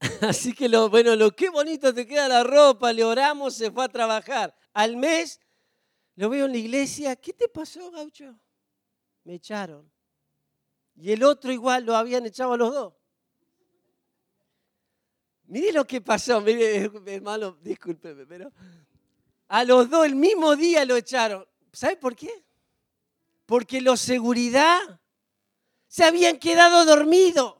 Así 0.22 0.52
que 0.52 0.68
bueno, 0.68 1.14
lo 1.14 1.30
qué 1.30 1.48
bonito 1.48 1.94
te 1.94 2.08
queda 2.08 2.26
la 2.26 2.42
ropa, 2.42 2.92
le 2.92 3.04
oramos, 3.04 3.54
se 3.54 3.70
fue 3.70 3.84
a 3.84 3.88
trabajar. 3.88 4.52
Al 4.72 4.96
mes 4.96 5.40
lo 6.16 6.28
veo 6.28 6.46
en 6.46 6.52
la 6.52 6.58
iglesia, 6.58 7.14
¿qué 7.14 7.32
te 7.32 7.48
pasó, 7.48 7.92
gaucho? 7.92 8.36
Me 9.22 9.34
echaron. 9.34 9.88
Y 10.96 11.12
el 11.12 11.22
otro 11.22 11.52
igual 11.52 11.84
lo 11.84 11.94
habían 11.94 12.26
echado 12.26 12.54
a 12.54 12.56
los 12.56 12.74
dos. 12.74 12.94
Mire 15.44 15.72
lo 15.72 15.86
que 15.86 16.00
pasó, 16.00 16.40
mire, 16.40 16.90
hermano, 17.06 17.56
discúlpeme, 17.62 18.26
pero 18.26 18.52
a 19.48 19.64
los 19.64 19.88
dos 19.88 20.06
el 20.06 20.14
mismo 20.14 20.56
día 20.56 20.84
lo 20.84 20.96
echaron. 20.96 21.46
¿Sabe 21.72 21.96
por 21.96 22.14
qué? 22.14 22.44
Porque 23.46 23.80
los 23.80 24.00
seguridad 24.00 25.00
se 25.86 26.04
habían 26.04 26.38
quedado 26.38 26.84
dormidos. 26.84 27.56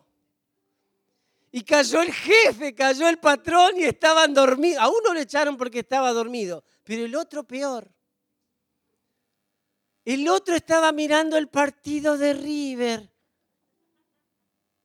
Y 1.51 1.62
cayó 1.62 2.03
el 2.03 2.12
jefe, 2.12 2.74
cayó 2.74 3.09
el 3.09 3.18
patrón 3.18 3.72
y 3.77 3.85
estaban 3.85 4.35
dormidos. 4.35 4.83
A 4.83 4.88
uno 4.88 5.14
lo 5.14 5.20
echaron 5.20 5.57
porque 5.57 5.81
estaba 5.81 6.12
dormido, 6.12 6.62
pero 6.85 7.05
el 7.05 7.16
otro 7.16 7.44
peor. 7.44 7.90
El 10.05 10.29
otro 10.29 10.55
estaba 10.55 10.92
mirando 10.92 11.37
el 11.37 11.48
partido 11.48 12.18
de 12.18 12.35
River 12.35 13.11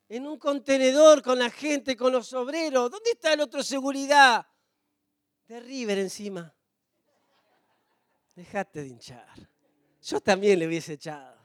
en 0.10 0.28
un 0.28 0.38
contenedor 0.38 1.22
con 1.22 1.40
la 1.40 1.50
gente, 1.50 1.98
con 1.98 2.14
los 2.14 2.32
obreros. 2.34 2.92
¿Dónde 2.92 3.12
está 3.12 3.34
el 3.34 3.42
otro 3.42 3.64
seguridad? 3.64 4.46
De 5.48 5.60
River 5.60 6.00
encima. 6.00 6.54
Dejate 8.36 8.82
de 8.82 8.88
hinchar. 8.88 9.50
Yo 10.02 10.20
también 10.20 10.60
le 10.60 10.68
hubiese 10.68 10.94
echado. 10.94 11.38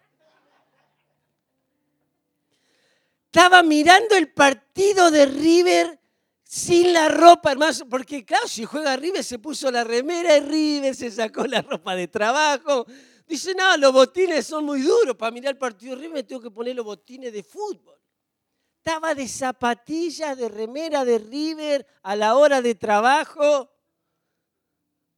Estaba 3.27 3.63
mirando 3.63 4.17
el 4.17 4.33
partido 4.33 5.11
de 5.11 5.27
River 5.27 6.01
sin 6.43 6.95
la 6.95 7.11
ropa, 7.11 7.53
hermano, 7.53 7.75
porque 7.91 8.25
claro, 8.25 8.49
si 8.49 8.65
juega 8.65 8.97
River 8.97 9.23
se 9.23 9.39
puso 9.39 9.71
la 9.71 9.85
remera 9.85 10.33
de 10.33 10.41
River, 10.41 10.95
se 10.95 11.11
sacó 11.11 11.47
la 11.47 11.61
ropa 11.61 11.95
de 11.95 12.09
trabajo. 12.09 12.87
Dice, 13.27 13.55
no, 13.55 13.77
los 13.77 13.93
botines 13.93 14.47
son 14.47 14.65
muy 14.65 14.81
duros. 14.81 15.15
Para 15.15 15.31
mirar 15.31 15.53
el 15.53 15.59
partido 15.59 15.95
de 15.95 16.03
River 16.03 16.25
tengo 16.25 16.41
que 16.41 16.51
poner 16.51 16.75
los 16.75 16.87
botines 16.87 17.33
de 17.33 17.43
fútbol. 17.43 18.01
Estaba 18.79 19.15
de 19.15 19.29
zapatillas, 19.29 20.39
de 20.39 20.49
remera 20.49 21.05
de 21.05 21.19
River 21.19 21.87
a 22.03 22.17
la 22.17 22.35
hora 22.35 22.63
de 22.63 22.75
trabajo 22.75 23.69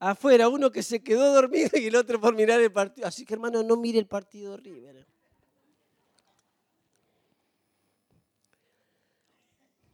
afuera, 0.00 0.48
uno 0.48 0.72
que 0.72 0.82
se 0.82 1.02
quedó 1.02 1.32
dormido 1.32 1.70
y 1.74 1.86
el 1.86 1.94
otro 1.94 2.20
por 2.20 2.34
mirar 2.34 2.60
el 2.60 2.72
partido. 2.72 3.06
Así 3.06 3.24
que 3.24 3.34
hermano, 3.34 3.62
no 3.62 3.76
mire 3.76 3.98
el 3.98 4.06
partido 4.06 4.56
River. 4.56 5.06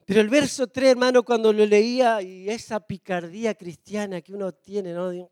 Pero 0.07 0.21
el 0.21 0.29
verso 0.29 0.69
3, 0.69 0.92
hermano, 0.92 1.25
cuando 1.25 1.53
lo 1.53 1.66
leía 1.66 2.23
y 2.23 2.49
esa 2.49 2.79
picardía 2.79 3.55
cristiana 3.55 4.21
que 4.21 4.33
uno 4.33 4.53
tiene, 4.53 4.92
¿no? 4.95 5.29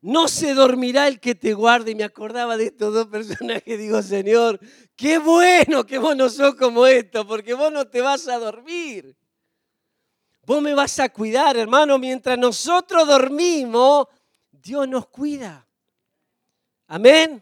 No 0.00 0.28
se 0.28 0.54
dormirá 0.54 1.06
el 1.08 1.20
que 1.20 1.34
te 1.34 1.52
guarde. 1.52 1.90
Y 1.90 1.94
me 1.94 2.04
acordaba 2.04 2.56
de 2.56 2.66
estos 2.66 2.94
dos 2.94 3.06
personajes. 3.08 3.78
Digo, 3.78 4.02
Señor, 4.02 4.58
qué 4.96 5.18
bueno 5.18 5.84
que 5.84 5.98
vos 5.98 6.16
no 6.16 6.30
sos 6.30 6.54
como 6.54 6.86
esto, 6.86 7.26
porque 7.26 7.52
vos 7.52 7.70
no 7.70 7.86
te 7.86 8.00
vas 8.00 8.26
a 8.28 8.38
dormir. 8.38 9.14
Vos 10.50 10.60
me 10.60 10.74
vas 10.74 10.98
a 10.98 11.08
cuidar, 11.08 11.56
hermano. 11.56 11.96
Mientras 11.96 12.36
nosotros 12.36 13.06
dormimos, 13.06 14.08
Dios 14.50 14.88
nos 14.88 15.06
cuida. 15.06 15.64
Amén. 16.88 17.40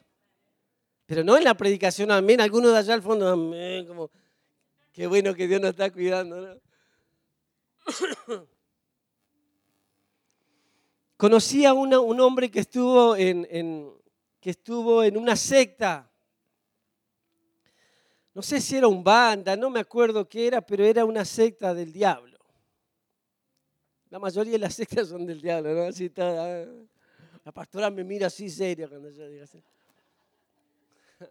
Pero 1.07 1.25
no 1.25 1.39
en 1.39 1.45
la 1.45 1.55
predicación, 1.55 2.11
amén. 2.11 2.39
Algunos 2.43 2.71
de 2.71 2.77
allá 2.77 2.93
al 2.93 3.01
fondo, 3.01 3.27
amén. 3.27 3.87
Como, 3.87 4.11
qué 4.93 5.07
bueno 5.07 5.35
que 5.35 5.49
Dios 5.49 5.59
nos 5.59 5.71
está 5.71 5.91
cuidando. 5.91 6.61
Conocí 11.17 11.65
a 11.65 11.73
un 11.73 12.21
hombre 12.21 12.51
que 12.51 12.61
estuvo 12.61 13.17
en, 13.17 13.91
que 14.39 14.51
estuvo 14.51 15.03
en 15.03 15.17
una 15.17 15.35
secta. 15.35 16.13
No 18.35 18.43
sé 18.43 18.61
si 18.61 18.77
era 18.77 18.87
un 18.87 19.03
banda, 19.03 19.57
no 19.57 19.71
me 19.71 19.81
acuerdo 19.81 20.29
qué 20.29 20.47
era, 20.47 20.61
pero 20.61 20.85
era 20.85 21.07
una 21.07 21.25
secta 21.25 21.73
del 21.73 21.91
diablo. 21.91 22.38
La 24.11 24.19
mayoría 24.19 24.53
de 24.53 24.59
las 24.59 24.75
sectas 24.75 25.09
son 25.09 25.27
del 25.27 25.41
diablo, 25.41 25.75
¿no? 25.75 25.85
Está, 25.85 26.67
la 27.45 27.53
pastora 27.53 27.91
me 27.91 28.05
mira 28.05 28.29
así 28.29 28.49
seria 28.49 28.89
cuando 28.89 29.11
yo 29.11 29.29
digo 29.29 29.45
así. 29.45 29.63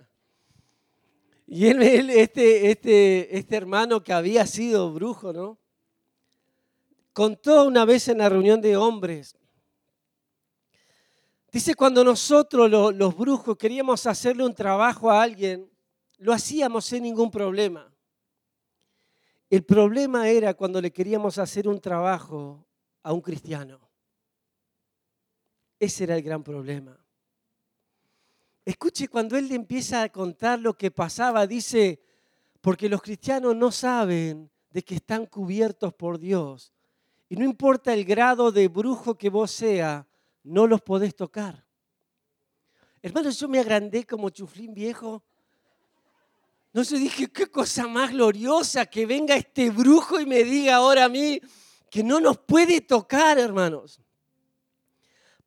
Y 1.48 1.66
él, 1.68 1.82
este, 2.12 2.70
este, 2.70 3.38
este 3.38 3.56
hermano 3.56 4.04
que 4.04 4.14
había 4.14 4.46
sido 4.46 4.92
brujo, 4.92 5.32
¿no? 5.34 5.58
Contó 7.14 7.66
una 7.66 7.84
vez 7.86 8.10
en 8.10 8.20
la 8.20 8.30
reunión 8.30 8.62
de 8.62 8.78
hombres. 8.78 9.36
Dice, 11.52 11.74
cuando 11.74 12.04
nosotros 12.04 12.70
los 12.70 13.18
brujos 13.18 13.58
queríamos 13.58 14.06
hacerle 14.06 14.46
un 14.46 14.54
trabajo 14.54 15.10
a 15.10 15.24
alguien, 15.24 15.72
lo 16.18 16.32
hacíamos 16.34 16.86
sin 16.86 17.04
ningún 17.04 17.32
problema. 17.32 17.92
El 19.50 19.64
problema 19.64 20.30
era 20.30 20.54
cuando 20.54 20.80
le 20.82 20.92
queríamos 20.92 21.38
hacer 21.40 21.68
un 21.68 21.80
trabajo 21.80 22.67
a 23.08 23.14
un 23.14 23.22
cristiano. 23.22 23.80
Ese 25.80 26.04
era 26.04 26.18
el 26.18 26.22
gran 26.22 26.44
problema. 26.44 27.00
Escuche, 28.66 29.08
cuando 29.08 29.38
él 29.38 29.50
empieza 29.54 30.02
a 30.02 30.10
contar 30.10 30.60
lo 30.60 30.78
que 30.78 30.92
pasaba, 30.92 31.48
dice, 31.48 32.02
porque 32.60 32.90
los 32.90 33.02
cristianos 33.02 33.56
no 33.56 33.72
saben 33.72 34.52
de 34.72 34.84
que 34.84 34.96
están 34.96 35.26
cubiertos 35.26 35.94
por 35.94 36.20
Dios. 36.20 36.74
Y 37.30 37.38
no 37.38 37.46
importa 37.46 37.94
el 37.94 38.04
grado 38.04 38.52
de 38.52 38.68
brujo 38.68 39.18
que 39.18 39.30
vos 39.30 39.52
sea, 39.52 40.06
no 40.44 40.68
los 40.68 40.82
podés 40.82 41.16
tocar. 41.16 41.66
Hermanos, 43.02 43.40
yo 43.40 43.48
me 43.48 43.60
agrandé 43.60 44.06
como 44.06 44.30
chuflín 44.32 44.74
viejo. 44.74 45.24
No 46.74 46.84
sé, 46.84 47.00
dije, 47.00 47.32
qué 47.32 47.48
cosa 47.48 47.88
más 47.88 48.12
gloriosa 48.12 48.86
que 48.86 49.06
venga 49.06 49.34
este 49.38 49.70
brujo 49.70 50.20
y 50.20 50.26
me 50.26 50.44
diga 50.44 50.76
ahora 50.76 51.06
a 51.06 51.10
mí, 51.10 51.40
que 51.90 52.04
no 52.04 52.20
nos 52.20 52.38
puede 52.38 52.82
tocar, 52.82 53.40
hermanos. 53.40 54.00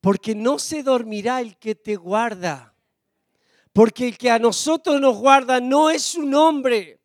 Porque 0.01 0.35
no 0.35 0.59
se 0.59 0.83
dormirá 0.83 1.41
el 1.41 1.57
que 1.59 1.75
te 1.75 1.97
guarda. 1.97 2.75
Porque 3.73 4.09
el 4.09 4.19
que 4.19 4.31
a 4.31 4.39
nosotros 4.39 5.01
nos 5.01 5.17
guarda 5.17 5.61
no 5.61 5.91
es 5.91 6.15
un 6.15 6.35
hombre. 6.35 7.01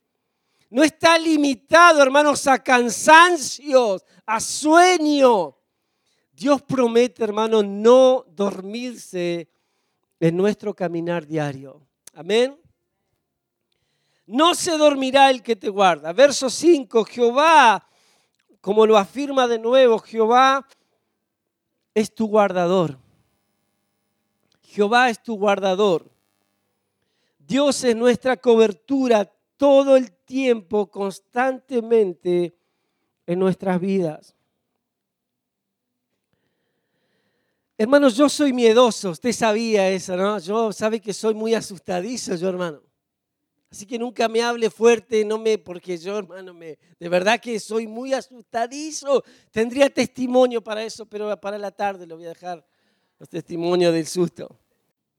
No 0.69 0.83
está 0.83 1.17
limitado, 1.17 2.01
hermanos, 2.01 2.47
a 2.47 2.61
cansancios, 2.61 4.03
a 4.25 4.39
sueño. 4.39 5.55
Dios 6.33 6.61
promete, 6.63 7.23
hermanos, 7.23 7.65
no 7.65 8.25
dormirse 8.29 9.47
en 10.19 10.35
nuestro 10.35 10.73
caminar 10.73 11.25
diario. 11.25 11.81
Amén. 12.13 12.59
No 14.25 14.55
se 14.55 14.77
dormirá 14.77 15.29
el 15.29 15.43
que 15.43 15.55
te 15.55 15.69
guarda. 15.69 16.11
Verso 16.13 16.49
5, 16.49 17.05
Jehová 17.05 17.87
como 18.65 18.87
lo 18.87 18.97
afirma 18.97 19.47
de 19.47 19.59
nuevo, 19.59 19.99
Jehová 19.99 20.67
es 21.93 22.11
tu 22.11 22.25
guardador. 22.25 22.97
Jehová 24.63 25.11
es 25.11 25.21
tu 25.21 25.37
guardador. 25.37 26.09
Dios 27.37 27.83
es 27.83 27.95
nuestra 27.95 28.35
cobertura 28.35 29.31
todo 29.55 29.95
el 29.95 30.11
tiempo, 30.11 30.87
constantemente 30.87 32.57
en 33.27 33.37
nuestras 33.37 33.79
vidas. 33.79 34.35
Hermanos, 37.77 38.15
yo 38.15 38.27
soy 38.27 38.51
miedoso, 38.51 39.11
usted 39.11 39.31
sabía 39.31 39.91
eso, 39.91 40.17
¿no? 40.17 40.39
Yo 40.39 40.73
sabe 40.73 40.99
que 40.99 41.13
soy 41.13 41.35
muy 41.35 41.53
asustadizo, 41.53 42.33
yo 42.33 42.49
hermano. 42.49 42.84
Así 43.75 43.85
que 43.85 43.99
nunca 43.99 44.29
me 44.29 44.41
hable 44.41 44.69
fuerte, 44.69 45.25
no 45.25 45.37
me, 45.37 45.57
porque 45.57 45.97
yo, 45.97 46.17
hermano, 46.17 46.53
me, 46.53 46.79
de 46.97 47.09
verdad 47.09 47.41
que 47.41 47.59
soy 47.59 47.87
muy 47.87 48.13
asustadizo. 48.13 49.21
Tendría 49.51 49.89
testimonio 49.89 50.63
para 50.63 50.81
eso, 50.81 51.05
pero 51.05 51.37
para 51.41 51.57
la 51.57 51.71
tarde 51.71 52.07
lo 52.07 52.15
voy 52.15 52.23
a 52.23 52.29
dejar 52.29 52.65
los 53.19 53.27
testimonios 53.27 53.93
del 53.93 54.07
susto. 54.07 54.57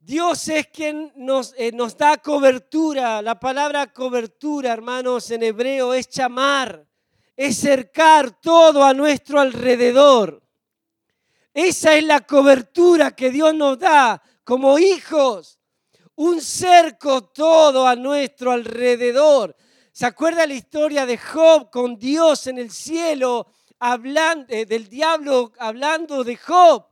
Dios 0.01 0.49
es 0.49 0.69
quien 0.69 1.13
nos, 1.17 1.53
eh, 1.59 1.71
nos 1.71 1.99
da 1.99 2.17
cobertura. 2.17 3.21
La 3.21 3.39
palabra 3.39 3.93
cobertura, 3.93 4.73
hermanos, 4.73 5.31
en 5.31 5.43
hebreo 5.43 5.93
es 5.93 6.09
chamar, 6.09 6.89
es 7.37 7.59
cercar 7.59 8.41
todo 8.41 8.83
a 8.85 8.95
nuestro 8.95 9.39
alrededor. 9.39 10.43
Esa 11.53 11.95
es 11.95 12.05
la 12.05 12.23
cobertura 12.23 13.15
que 13.15 13.31
Dios 13.31 13.55
nos 13.55 13.79
da 13.79 14.23
como 14.45 14.79
hijos 14.79 15.57
un 16.17 16.41
cerco 16.41 17.25
todo 17.25 17.87
a 17.87 17.95
nuestro 17.95 18.53
alrededor. 18.53 19.57
¿Se 19.93 20.07
acuerda 20.07 20.47
la 20.47 20.55
historia 20.55 21.07
de 21.07 21.17
Job 21.17 21.71
con 21.71 21.99
Dios 21.99 22.47
en 22.47 22.59
el 22.59 22.71
cielo, 22.71 23.47
hablando, 23.79 24.47
eh, 24.53 24.67
del 24.67 24.89
diablo 24.89 25.53
hablando 25.59 26.25
de 26.25 26.37
Job? 26.37 26.87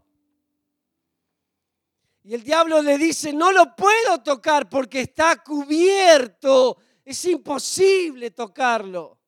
Y 2.22 2.32
el 2.34 2.42
diablo 2.42 2.80
le 2.80 2.96
dice, 2.96 3.32
no 3.34 3.52
lo 3.52 3.76
puedo 3.76 4.22
tocar 4.22 4.68
porque 4.68 5.02
está 5.02 5.42
cubierto. 5.42 6.78
Es 7.04 7.22
imposible 7.26 8.30
tocarlo. 8.30 9.18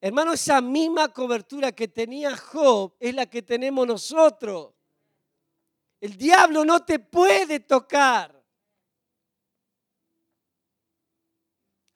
Hermano, 0.00 0.32
esa 0.32 0.60
misma 0.60 1.12
cobertura 1.12 1.72
que 1.72 1.88
tenía 1.88 2.36
Job 2.36 2.94
es 3.00 3.14
la 3.14 3.26
que 3.26 3.42
tenemos 3.42 3.86
nosotros. 3.86 4.72
El 6.00 6.16
diablo 6.16 6.64
no 6.64 6.84
te 6.84 7.00
puede 7.00 7.60
tocar. 7.60 8.39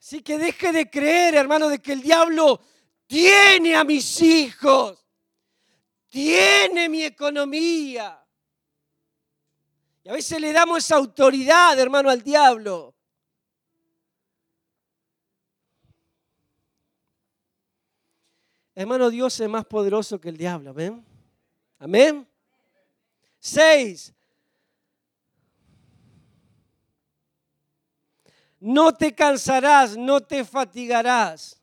Así 0.04 0.20
que 0.20 0.36
deje 0.36 0.70
de 0.70 0.90
creer, 0.90 1.34
hermano, 1.34 1.66
de 1.70 1.80
que 1.80 1.94
el 1.94 2.02
diablo 2.02 2.60
tiene 3.06 3.74
a 3.74 3.84
mis 3.84 4.20
hijos, 4.20 5.02
tiene 6.10 6.90
mi 6.90 7.04
economía. 7.04 8.22
Y 10.02 10.10
a 10.10 10.12
veces 10.12 10.38
le 10.42 10.52
damos 10.52 10.84
esa 10.84 10.96
autoridad, 10.96 11.78
hermano, 11.80 12.10
al 12.10 12.22
diablo. 12.22 12.94
Hermano, 18.74 19.08
Dios 19.08 19.40
es 19.40 19.48
más 19.48 19.64
poderoso 19.64 20.20
que 20.20 20.28
el 20.28 20.36
diablo. 20.36 20.72
Amén. 20.72 21.02
Amén. 21.78 22.28
Seis. 23.38 24.12
No 28.66 28.94
te 28.94 29.14
cansarás, 29.14 29.94
no 29.94 30.22
te 30.22 30.42
fatigarás. 30.42 31.60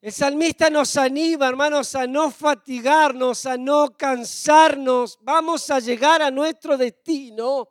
El 0.00 0.12
salmista 0.12 0.70
nos 0.70 0.96
anima, 0.96 1.48
hermanos, 1.48 1.92
a 1.96 2.06
no 2.06 2.30
fatigarnos, 2.30 3.46
a 3.46 3.56
no 3.56 3.92
cansarnos. 3.96 5.18
Vamos 5.22 5.68
a 5.70 5.80
llegar 5.80 6.22
a 6.22 6.30
nuestro 6.30 6.78
destino, 6.78 7.68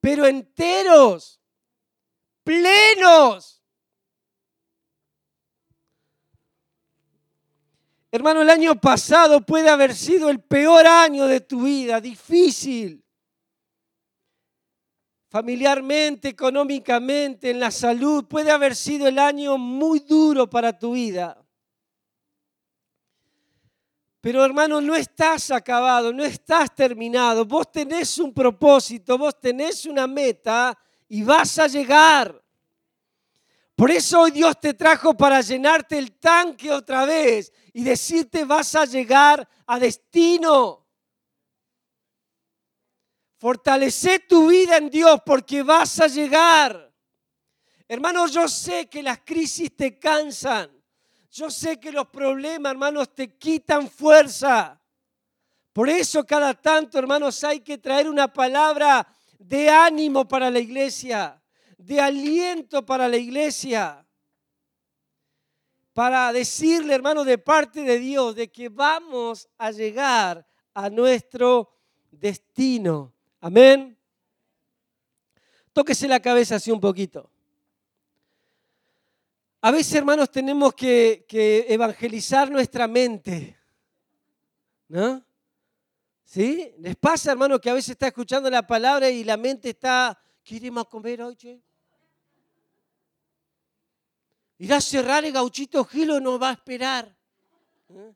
pero 0.00 0.26
enteros, 0.26 1.40
plenos. 2.42 3.62
Hermano, 8.10 8.42
el 8.42 8.50
año 8.50 8.74
pasado 8.74 9.40
puede 9.46 9.70
haber 9.70 9.94
sido 9.94 10.30
el 10.30 10.40
peor 10.40 10.84
año 10.84 11.28
de 11.28 11.42
tu 11.42 11.62
vida, 11.62 12.00
difícil 12.00 13.04
familiarmente, 15.30 16.28
económicamente, 16.28 17.50
en 17.50 17.60
la 17.60 17.70
salud, 17.70 18.24
puede 18.24 18.50
haber 18.50 18.74
sido 18.74 19.06
el 19.06 19.18
año 19.18 19.56
muy 19.56 20.00
duro 20.00 20.50
para 20.50 20.76
tu 20.76 20.92
vida. 20.92 21.40
Pero 24.20 24.44
hermano, 24.44 24.80
no 24.80 24.94
estás 24.96 25.52
acabado, 25.52 26.12
no 26.12 26.24
estás 26.24 26.74
terminado. 26.74 27.46
Vos 27.46 27.70
tenés 27.70 28.18
un 28.18 28.34
propósito, 28.34 29.16
vos 29.16 29.40
tenés 29.40 29.86
una 29.86 30.06
meta 30.06 30.76
y 31.08 31.22
vas 31.22 31.58
a 31.60 31.68
llegar. 31.68 32.42
Por 33.76 33.90
eso 33.90 34.22
hoy 34.22 34.32
Dios 34.32 34.60
te 34.60 34.74
trajo 34.74 35.16
para 35.16 35.40
llenarte 35.40 35.96
el 35.96 36.12
tanque 36.18 36.70
otra 36.70 37.06
vez 37.06 37.50
y 37.72 37.82
decirte 37.84 38.44
vas 38.44 38.74
a 38.74 38.84
llegar 38.84 39.48
a 39.64 39.78
destino. 39.78 40.79
Fortalece 43.40 44.18
tu 44.18 44.48
vida 44.50 44.76
en 44.76 44.90
Dios 44.90 45.22
porque 45.24 45.62
vas 45.62 45.98
a 45.98 46.08
llegar. 46.08 46.92
Hermanos, 47.88 48.32
yo 48.32 48.46
sé 48.46 48.86
que 48.86 49.02
las 49.02 49.20
crisis 49.20 49.74
te 49.74 49.98
cansan. 49.98 50.70
Yo 51.30 51.48
sé 51.48 51.80
que 51.80 51.90
los 51.90 52.08
problemas, 52.08 52.72
hermanos, 52.72 53.14
te 53.14 53.38
quitan 53.38 53.88
fuerza. 53.88 54.78
Por 55.72 55.88
eso 55.88 56.22
cada 56.26 56.52
tanto, 56.52 56.98
hermanos, 56.98 57.42
hay 57.42 57.60
que 57.60 57.78
traer 57.78 58.10
una 58.10 58.30
palabra 58.30 59.08
de 59.38 59.70
ánimo 59.70 60.28
para 60.28 60.50
la 60.50 60.58
iglesia, 60.58 61.42
de 61.78 61.98
aliento 61.98 62.84
para 62.84 63.08
la 63.08 63.16
iglesia, 63.16 64.06
para 65.94 66.30
decirle, 66.30 66.94
hermanos, 66.94 67.24
de 67.24 67.38
parte 67.38 67.84
de 67.84 67.98
Dios, 67.98 68.34
de 68.34 68.52
que 68.52 68.68
vamos 68.68 69.48
a 69.56 69.70
llegar 69.70 70.46
a 70.74 70.90
nuestro 70.90 71.70
destino. 72.10 73.14
Amén. 73.40 73.96
Tóquese 75.72 76.06
la 76.06 76.20
cabeza 76.20 76.56
así 76.56 76.70
un 76.70 76.80
poquito. 76.80 77.30
A 79.62 79.70
veces, 79.70 79.94
hermanos, 79.94 80.30
tenemos 80.30 80.74
que, 80.74 81.26
evangelizar 81.68 82.50
nuestra 82.50 82.86
mente. 82.86 83.56
¿No? 84.88 85.24
¿Sí? 86.24 86.74
¿Les 86.78 86.96
pasa, 86.96 87.32
hermano, 87.32 87.60
que 87.60 87.70
a 87.70 87.74
veces 87.74 87.90
está 87.90 88.08
escuchando 88.08 88.50
la 88.50 88.66
palabra 88.66 89.10
y 89.10 89.24
la 89.24 89.36
mente 89.36 89.70
está, 89.70 90.18
¿queremos 90.42 90.86
comer 90.88 91.22
hoy, 91.22 91.36
che? 91.36 91.60
Irá 94.58 94.76
a 94.76 94.80
cerrar 94.80 95.24
el 95.24 95.32
gauchito 95.32 95.84
Gilo, 95.84 96.20
no 96.20 96.38
va 96.38 96.50
a 96.50 96.52
esperar. 96.52 97.16
¿Eh? 97.88 98.12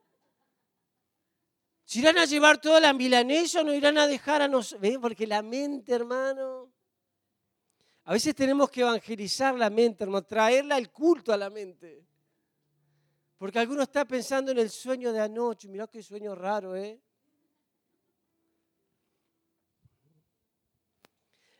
Irán 1.97 2.19
a 2.19 2.25
llevar 2.25 2.61
toda 2.61 2.81
la 2.81 2.93
milanesa 2.93 3.61
o 3.61 3.65
no 3.65 3.75
irán 3.75 3.99
a 3.99 4.07
dejar 4.07 4.43
a 4.43 4.49
nosotros. 4.49 4.99
Porque 5.01 5.27
la 5.27 5.43
mente, 5.43 5.93
hermano. 5.93 6.73
A 8.05 8.13
veces 8.13 8.35
tenemos 8.35 8.71
que 8.71 8.83
evangelizar 8.83 9.55
la 9.55 9.71
mente, 9.71 10.05
hermano, 10.05 10.25
traerla 10.25 10.77
al 10.77 10.91
culto 10.91 11.33
a 11.33 11.37
la 11.37 11.49
mente. 11.49 12.05
Porque 13.39 13.59
alguno 13.59 13.83
está 13.83 14.05
pensando 14.05 14.53
en 14.53 14.59
el 14.59 14.71
sueño 14.71 15.13
de 15.13 15.21
anoche. 15.21 15.69
Mirá 15.69 15.87
qué 15.87 16.03
sueño 16.03 16.35
raro, 16.35 16.77
¿eh? 16.77 17.01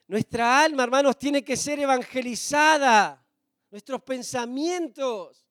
Nuestra 0.07 0.63
alma, 0.63 0.83
hermanos, 0.83 1.17
tiene 1.17 1.43
que 1.43 1.57
ser 1.57 1.79
evangelizada. 1.79 3.25
Nuestros 3.71 4.03
pensamientos. 4.03 5.44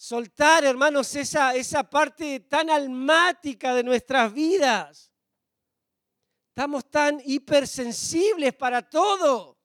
Soltar, 0.00 0.64
hermanos, 0.64 1.12
esa, 1.16 1.56
esa 1.56 1.82
parte 1.82 2.38
tan 2.38 2.70
almática 2.70 3.74
de 3.74 3.82
nuestras 3.82 4.32
vidas. 4.32 5.12
Estamos 6.50 6.88
tan 6.88 7.20
hipersensibles 7.24 8.54
para 8.54 8.88
todo. 8.88 9.58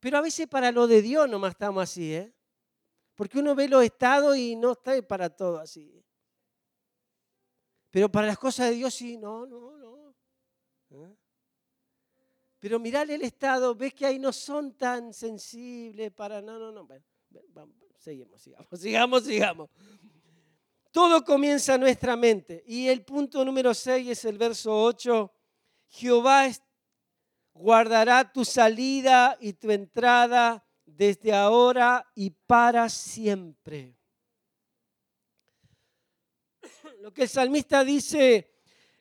Pero 0.00 0.18
a 0.18 0.20
veces 0.20 0.46
para 0.48 0.70
lo 0.70 0.86
de 0.86 1.00
Dios 1.00 1.30
nomás 1.30 1.52
estamos 1.52 1.82
así, 1.82 2.12
¿eh? 2.12 2.34
Porque 3.14 3.38
uno 3.38 3.54
ve 3.54 3.66
los 3.66 3.82
estados 3.82 4.36
y 4.36 4.54
no 4.54 4.72
está 4.72 5.00
para 5.00 5.30
todo 5.30 5.58
así. 5.58 6.04
Pero 7.90 8.12
para 8.12 8.26
las 8.26 8.36
cosas 8.36 8.68
de 8.68 8.74
Dios 8.74 8.92
sí, 8.92 9.16
no, 9.16 9.46
no, 9.46 9.78
no. 9.78 10.14
¿Eh? 10.90 11.16
Pero 12.58 12.78
mirale 12.78 13.14
el 13.14 13.22
estado, 13.22 13.74
ves 13.74 13.94
que 13.94 14.04
ahí 14.04 14.18
no 14.18 14.30
son 14.30 14.76
tan 14.76 15.14
sensibles 15.14 16.12
para... 16.12 16.42
No, 16.42 16.58
no, 16.58 16.70
no. 16.70 16.86
Vamos, 17.48 17.83
Seguimos, 17.98 18.40
sigamos, 18.42 18.68
sigamos, 18.80 19.24
sigamos. 19.24 19.70
Todo 20.90 21.24
comienza 21.24 21.74
en 21.74 21.80
nuestra 21.80 22.16
mente. 22.16 22.62
Y 22.66 22.88
el 22.88 23.04
punto 23.04 23.44
número 23.44 23.74
6 23.74 24.08
es 24.08 24.24
el 24.24 24.38
verso 24.38 24.82
8. 24.82 25.32
Jehová 25.88 26.48
guardará 27.52 28.32
tu 28.32 28.44
salida 28.44 29.36
y 29.40 29.54
tu 29.54 29.70
entrada 29.70 30.64
desde 30.84 31.32
ahora 31.32 32.08
y 32.14 32.30
para 32.30 32.88
siempre. 32.88 33.96
Lo 37.00 37.12
que 37.12 37.22
el 37.22 37.28
salmista 37.28 37.84
dice, 37.84 38.52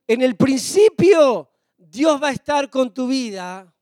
en 0.08 0.22
el 0.22 0.36
principio 0.36 1.52
Dios 1.78 2.22
va 2.22 2.30
a 2.30 2.34
estar 2.34 2.70
con 2.70 2.94
tu 2.94 3.08
vida, 3.08 3.74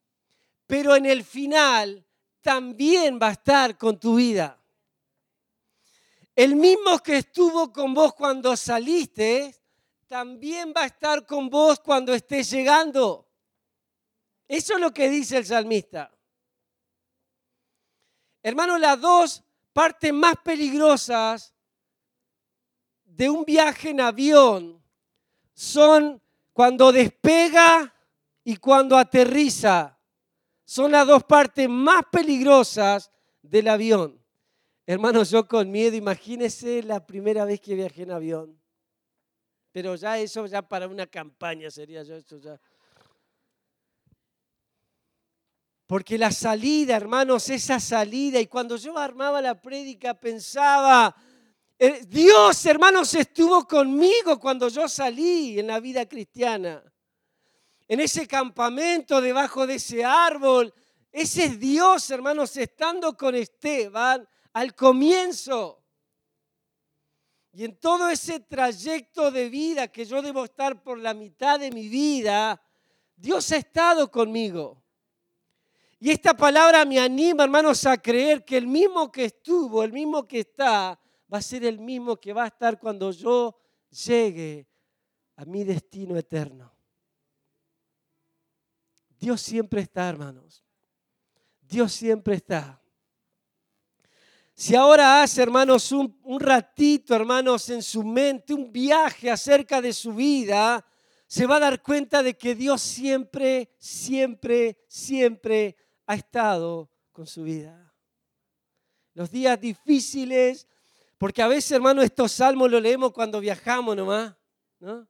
pero 0.67 0.95
en 0.95 1.05
el 1.05 1.23
final 1.23 2.05
también 2.41 3.19
va 3.21 3.29
a 3.29 3.31
estar 3.31 3.77
con 3.77 3.99
tu 3.99 4.15
vida. 4.15 4.60
El 6.35 6.55
mismo 6.55 6.99
que 6.99 7.17
estuvo 7.17 7.71
con 7.73 7.93
vos 7.93 8.13
cuando 8.13 8.55
saliste, 8.55 9.55
también 10.07 10.73
va 10.75 10.83
a 10.83 10.87
estar 10.87 11.25
con 11.25 11.49
vos 11.49 11.79
cuando 11.79 12.13
estés 12.13 12.49
llegando. 12.51 13.27
Eso 14.47 14.75
es 14.75 14.81
lo 14.81 14.93
que 14.93 15.09
dice 15.09 15.37
el 15.37 15.45
salmista. 15.45 16.11
Hermano, 18.43 18.77
las 18.77 18.99
dos 18.99 19.43
partes 19.71 20.11
más 20.11 20.35
peligrosas 20.43 21.53
de 23.05 23.29
un 23.29 23.45
viaje 23.45 23.91
en 23.91 24.01
avión 24.01 24.83
son 25.53 26.21
cuando 26.53 26.91
despega 26.91 27.93
y 28.43 28.57
cuando 28.57 28.97
aterriza. 28.97 29.97
Son 30.65 30.91
las 30.91 31.07
dos 31.07 31.23
partes 31.23 31.69
más 31.69 32.03
peligrosas 32.11 33.11
del 33.41 33.67
avión. 33.67 34.20
Hermanos, 34.91 35.29
yo 35.29 35.47
con 35.47 35.71
miedo, 35.71 35.95
imagínese 35.95 36.83
la 36.83 37.05
primera 37.05 37.45
vez 37.45 37.61
que 37.61 37.75
viajé 37.75 38.03
en 38.03 38.11
avión. 38.11 38.61
Pero 39.71 39.95
ya 39.95 40.19
eso, 40.19 40.45
ya 40.47 40.61
para 40.61 40.85
una 40.85 41.07
campaña 41.07 41.71
sería 41.71 42.03
yo 42.03 42.13
eso 42.13 42.37
ya. 42.39 42.59
Porque 45.87 46.17
la 46.17 46.29
salida, 46.29 46.97
hermanos, 46.97 47.47
esa 47.49 47.79
salida, 47.79 48.41
y 48.41 48.47
cuando 48.47 48.75
yo 48.75 48.97
armaba 48.97 49.41
la 49.41 49.61
prédica 49.61 50.13
pensaba 50.13 51.15
Eh, 51.79 52.05
Dios, 52.05 52.65
hermanos, 52.65 53.15
estuvo 53.15 53.65
conmigo 53.65 54.37
cuando 54.41 54.67
yo 54.67 54.89
salí 54.89 55.57
en 55.57 55.67
la 55.67 55.79
vida 55.79 56.05
cristiana. 56.05 56.83
En 57.87 58.01
ese 58.01 58.27
campamento, 58.27 59.21
debajo 59.21 59.65
de 59.65 59.75
ese 59.75 60.03
árbol. 60.03 60.73
Ese 61.13 61.45
es 61.45 61.59
Dios, 61.59 62.11
hermanos, 62.11 62.57
estando 62.57 63.15
con 63.15 63.35
Esteban 63.35 64.27
al 64.53 64.75
comienzo. 64.75 65.83
Y 67.53 67.65
en 67.65 67.75
todo 67.77 68.09
ese 68.09 68.39
trayecto 68.39 69.29
de 69.29 69.49
vida 69.49 69.87
que 69.89 70.05
yo 70.05 70.21
debo 70.21 70.45
estar 70.45 70.81
por 70.81 70.97
la 70.97 71.13
mitad 71.13 71.59
de 71.59 71.71
mi 71.71 71.89
vida, 71.89 72.61
Dios 73.15 73.51
ha 73.51 73.57
estado 73.57 74.09
conmigo. 74.09 74.81
Y 75.99 76.09
esta 76.09 76.33
palabra 76.33 76.85
me 76.85 76.99
anima, 76.99 77.43
hermanos, 77.43 77.85
a 77.85 77.97
creer 77.97 78.43
que 78.43 78.57
el 78.57 78.67
mismo 78.67 79.11
que 79.11 79.25
estuvo, 79.25 79.83
el 79.83 79.93
mismo 79.93 80.27
que 80.27 80.39
está, 80.39 80.99
va 81.31 81.37
a 81.37 81.41
ser 81.41 81.63
el 81.65 81.79
mismo 81.79 82.17
que 82.17 82.33
va 82.33 82.45
a 82.45 82.47
estar 82.47 82.79
cuando 82.79 83.11
yo 83.11 83.55
llegue 83.89 84.67
a 85.35 85.45
mi 85.45 85.63
destino 85.63 86.17
eterno. 86.17 86.73
Dios 89.19 89.41
siempre 89.41 89.81
está, 89.81 90.09
hermanos. 90.09 90.63
Dios 91.61 91.91
siempre 91.91 92.35
está. 92.35 92.80
Si 94.61 94.75
ahora 94.75 95.23
hace, 95.23 95.41
hermanos, 95.41 95.91
un, 95.91 96.39
ratito, 96.39 97.15
hermanos, 97.15 97.67
en 97.71 97.81
su 97.81 98.03
mente, 98.03 98.53
un 98.53 98.71
viaje 98.71 99.31
acerca 99.31 99.81
de 99.81 99.91
su 99.91 100.13
vida, 100.13 100.85
se 101.25 101.47
va 101.47 101.55
a 101.55 101.61
dar 101.61 101.81
cuenta 101.81 102.21
de 102.21 102.37
que 102.37 102.53
Dios 102.53 102.79
siempre, 102.79 103.71
siempre, 103.79 104.77
siempre 104.87 105.75
ha 106.05 106.13
estado 106.13 106.91
con 107.11 107.25
su 107.25 107.41
vida. 107.41 107.91
Los 109.15 109.31
días 109.31 109.59
difíciles, 109.59 110.67
porque 111.17 111.41
a 111.41 111.47
veces, 111.47 111.71
hermano, 111.71 112.03
estos 112.03 112.31
salmos 112.31 112.69
los 112.69 112.83
leemos 112.83 113.13
cuando 113.13 113.39
viajamos 113.39 113.95
nomás, 113.95 114.35
¿no? 114.77 115.07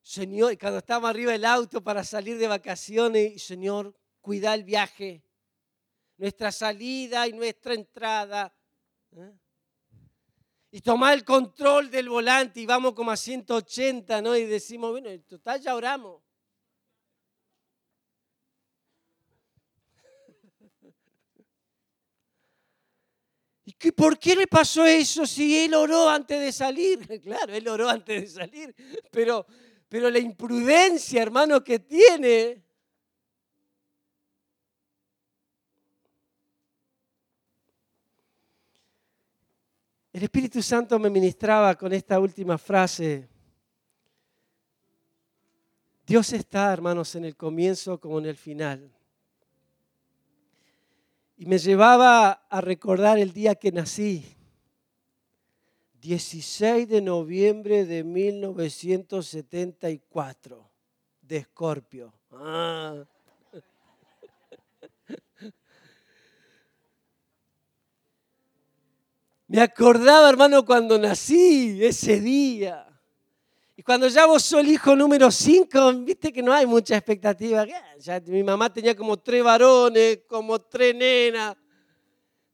Señor, 0.00 0.56
cuando 0.60 0.78
estamos 0.78 1.10
arriba 1.10 1.32
del 1.32 1.44
auto 1.44 1.82
para 1.82 2.04
salir 2.04 2.38
de 2.38 2.46
vacaciones, 2.46 3.42
Señor, 3.42 3.98
cuida 4.20 4.54
el 4.54 4.62
viaje, 4.62 5.24
nuestra 6.18 6.52
salida 6.52 7.26
y 7.26 7.32
nuestra 7.32 7.72
entrada. 7.74 8.54
¿eh? 9.16 9.32
Y 10.70 10.82
tomar 10.82 11.14
el 11.14 11.24
control 11.24 11.90
del 11.90 12.10
volante 12.10 12.60
y 12.60 12.66
vamos 12.66 12.92
como 12.92 13.10
a 13.10 13.16
180, 13.16 14.20
¿no? 14.20 14.36
Y 14.36 14.44
decimos, 14.44 14.90
bueno, 14.90 15.08
en 15.08 15.22
total 15.22 15.58
ya 15.62 15.74
oramos. 15.74 16.22
¿Y 23.64 23.72
por 23.92 24.18
qué 24.18 24.36
le 24.36 24.46
pasó 24.46 24.84
eso 24.84 25.26
si 25.26 25.58
él 25.58 25.72
oró 25.72 26.10
antes 26.10 26.38
de 26.38 26.52
salir? 26.52 26.98
Claro, 27.22 27.54
él 27.54 27.66
oró 27.66 27.88
antes 27.88 28.20
de 28.20 28.28
salir, 28.28 28.74
pero, 29.10 29.46
pero 29.88 30.10
la 30.10 30.18
imprudencia, 30.18 31.22
hermano, 31.22 31.64
que 31.64 31.78
tiene. 31.78 32.67
El 40.18 40.24
Espíritu 40.24 40.60
Santo 40.60 40.98
me 40.98 41.08
ministraba 41.10 41.76
con 41.76 41.92
esta 41.92 42.18
última 42.18 42.58
frase. 42.58 43.28
Dios 46.04 46.32
está, 46.32 46.72
hermanos, 46.72 47.14
en 47.14 47.24
el 47.24 47.36
comienzo 47.36 48.00
como 48.00 48.18
en 48.18 48.26
el 48.26 48.34
final. 48.34 48.90
Y 51.36 51.46
me 51.46 51.58
llevaba 51.58 52.32
a 52.50 52.60
recordar 52.60 53.20
el 53.20 53.32
día 53.32 53.54
que 53.54 53.70
nací. 53.70 54.24
16 56.00 56.88
de 56.88 57.00
noviembre 57.00 57.84
de 57.84 58.02
1974, 58.02 60.68
de 61.22 61.36
Escorpio. 61.36 62.12
Ah. 62.32 63.04
Me 69.58 69.64
acordaba, 69.64 70.30
hermano, 70.30 70.64
cuando 70.64 70.96
nací, 70.96 71.84
ese 71.84 72.20
día. 72.20 72.86
Y 73.74 73.82
cuando 73.82 74.06
ya 74.06 74.24
vos 74.24 74.44
sos 74.44 74.60
el 74.60 74.70
hijo 74.70 74.94
número 74.94 75.32
5, 75.32 75.94
viste 75.94 76.32
que 76.32 76.44
no 76.44 76.52
hay 76.52 76.64
mucha 76.64 76.96
expectativa. 76.96 77.66
Mi 78.26 78.44
mamá 78.44 78.72
tenía 78.72 78.94
como 78.94 79.16
tres 79.16 79.42
varones, 79.42 80.20
como 80.28 80.60
tres 80.60 80.94
nenas. 80.94 81.56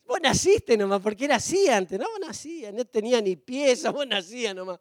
Vos 0.06 0.18
naciste 0.22 0.78
nomás, 0.78 1.02
porque 1.02 1.26
era 1.26 1.36
así 1.36 1.68
antes, 1.68 2.00
¿no? 2.00 2.08
Vos 2.08 2.20
nacías, 2.20 2.72
no 2.72 2.86
tenía 2.86 3.20
ni 3.20 3.36
pieza, 3.36 3.90
vos 3.90 4.06
nacías 4.06 4.54
nomás. 4.54 4.80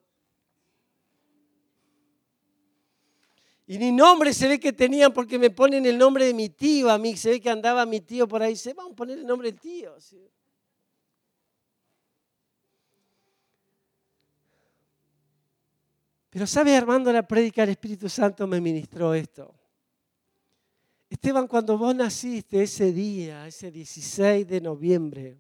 Y 3.68 3.78
ni 3.78 3.92
nombre 3.92 4.32
se 4.32 4.48
ve 4.48 4.62
que 4.62 4.72
tenían 4.72 5.12
porque 5.12 5.38
me 5.38 5.50
ponen 5.50 5.86
el 5.86 5.98
nombre 5.98 6.26
de 6.26 6.34
mi 6.34 6.48
tío 6.48 6.90
a 6.90 6.98
mí. 6.98 7.18
Se 7.18 7.32
ve 7.32 7.42
que 7.42 7.50
andaba 7.50 7.86
mi 7.86 8.00
tío 8.00 8.30
por 8.30 8.42
ahí. 8.42 8.56
Se 8.56 8.74
vamos 8.74 8.94
a 8.94 8.96
poner 8.96 9.18
el 9.18 9.26
nombre 9.26 9.52
del 9.52 9.60
tío. 9.60 9.94
Pero 16.34 16.48
sabe, 16.48 16.76
Armando, 16.76 17.14
la 17.14 17.28
prédica 17.28 17.62
del 17.62 17.70
Espíritu 17.70 18.10
Santo 18.10 18.48
me 18.48 18.60
ministró 18.60 19.14
esto. 19.14 19.54
Esteban, 21.08 21.48
cuando 21.48 21.78
vos 21.78 21.94
naciste 21.94 22.64
ese 22.64 22.92
día, 22.92 23.46
ese 23.46 23.70
16 23.70 24.48
de 24.48 24.60
noviembre, 24.60 25.38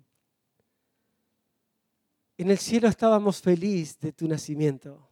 en 2.38 2.52
el 2.52 2.60
cielo 2.60 2.88
estábamos 2.88 3.42
felices 3.42 4.00
de 4.02 4.12
tu 4.12 4.28
nacimiento. 4.28 5.10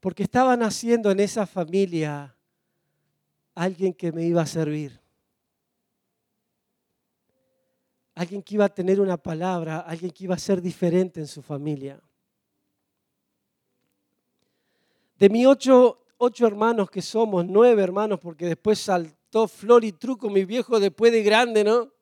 Porque 0.00 0.24
estaba 0.24 0.56
naciendo 0.56 1.08
en 1.12 1.20
esa 1.20 1.46
familia 1.46 2.36
alguien 3.54 3.94
que 3.94 4.10
me 4.10 4.24
iba 4.24 4.42
a 4.42 4.46
servir. 4.46 5.00
Alguien 8.16 8.42
que 8.42 8.56
iba 8.56 8.64
a 8.64 8.74
tener 8.74 9.00
una 9.00 9.16
palabra, 9.16 9.78
alguien 9.78 10.10
que 10.10 10.24
iba 10.24 10.34
a 10.34 10.38
ser 10.40 10.60
diferente 10.60 11.20
en 11.20 11.28
su 11.28 11.40
familia. 11.40 12.02
De 15.18 15.28
mis 15.28 15.46
ocho, 15.46 15.98
hermanos 16.46 16.90
que 16.90 17.02
somos, 17.02 17.44
nueve 17.46 17.82
hermanos, 17.82 18.18
porque 18.20 18.46
después 18.46 18.78
saltó 18.78 19.46
Flor 19.48 19.84
y 19.84 19.92
Truco, 19.92 20.28
mi 20.28 20.44
viejo, 20.44 20.80
después 20.80 21.12
de 21.12 21.22
grande, 21.22 21.64
¿no? 21.64 21.92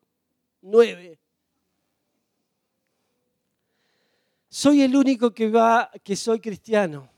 Nueve. 0.63 1.19
Soy 4.49 4.83
el 4.83 4.97
único 4.97 5.33
que 5.33 5.49
va, 5.49 5.91
que 6.03 6.17
soy 6.17 6.41
cristiano. 6.41 7.09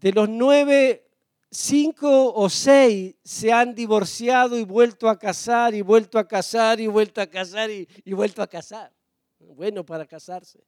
De 0.00 0.12
los 0.12 0.28
nueve, 0.28 1.08
cinco 1.50 2.32
o 2.34 2.48
seis 2.48 3.16
se 3.24 3.52
han 3.52 3.74
divorciado 3.74 4.58
y 4.58 4.64
vuelto 4.64 5.08
a 5.08 5.18
casar 5.18 5.74
y 5.74 5.80
vuelto 5.80 6.18
a 6.18 6.28
casar 6.28 6.80
y 6.80 6.86
vuelto 6.86 7.20
a 7.20 7.26
casar 7.26 7.70
y, 7.70 7.88
y 8.04 8.12
vuelto 8.12 8.42
a 8.42 8.46
casar. 8.46 8.92
Bueno 9.38 9.84
para 9.84 10.06
casarse. 10.06 10.62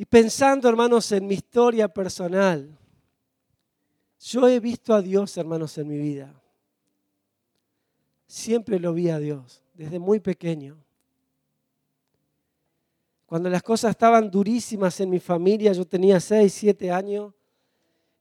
Y 0.00 0.06
pensando, 0.06 0.66
hermanos, 0.66 1.12
en 1.12 1.26
mi 1.26 1.34
historia 1.34 1.86
personal, 1.86 2.74
yo 4.18 4.48
he 4.48 4.58
visto 4.58 4.94
a 4.94 5.02
Dios, 5.02 5.36
hermanos, 5.36 5.76
en 5.76 5.88
mi 5.88 5.98
vida. 5.98 6.42
Siempre 8.26 8.80
lo 8.80 8.94
vi 8.94 9.10
a 9.10 9.18
Dios, 9.18 9.62
desde 9.74 9.98
muy 9.98 10.18
pequeño. 10.18 10.82
Cuando 13.26 13.50
las 13.50 13.62
cosas 13.62 13.90
estaban 13.90 14.30
durísimas 14.30 14.98
en 15.00 15.10
mi 15.10 15.20
familia, 15.20 15.74
yo 15.74 15.84
tenía 15.84 16.18
6, 16.18 16.50
7 16.50 16.90
años, 16.90 17.34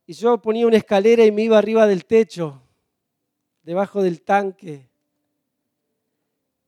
y 0.05 0.11
yo 0.11 0.37
ponía 0.41 0.67
una 0.67 0.75
escalera 0.75 1.23
y 1.23 1.31
me 1.31 1.43
iba 1.43 1.57
arriba 1.57 1.87
del 1.87 2.03
techo, 2.03 2.61
debajo 3.63 4.03
del 4.03 4.21
tanque. 4.21 4.89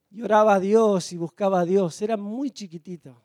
Y 0.09 0.21
oraba 0.21 0.53
a 0.53 0.59
Dios 0.61 1.11
y 1.11 1.17
buscaba 1.17 1.59
a 1.59 1.65
Dios. 1.65 2.01
Era 2.01 2.15
muy 2.15 2.49
chiquitito. 2.49 3.21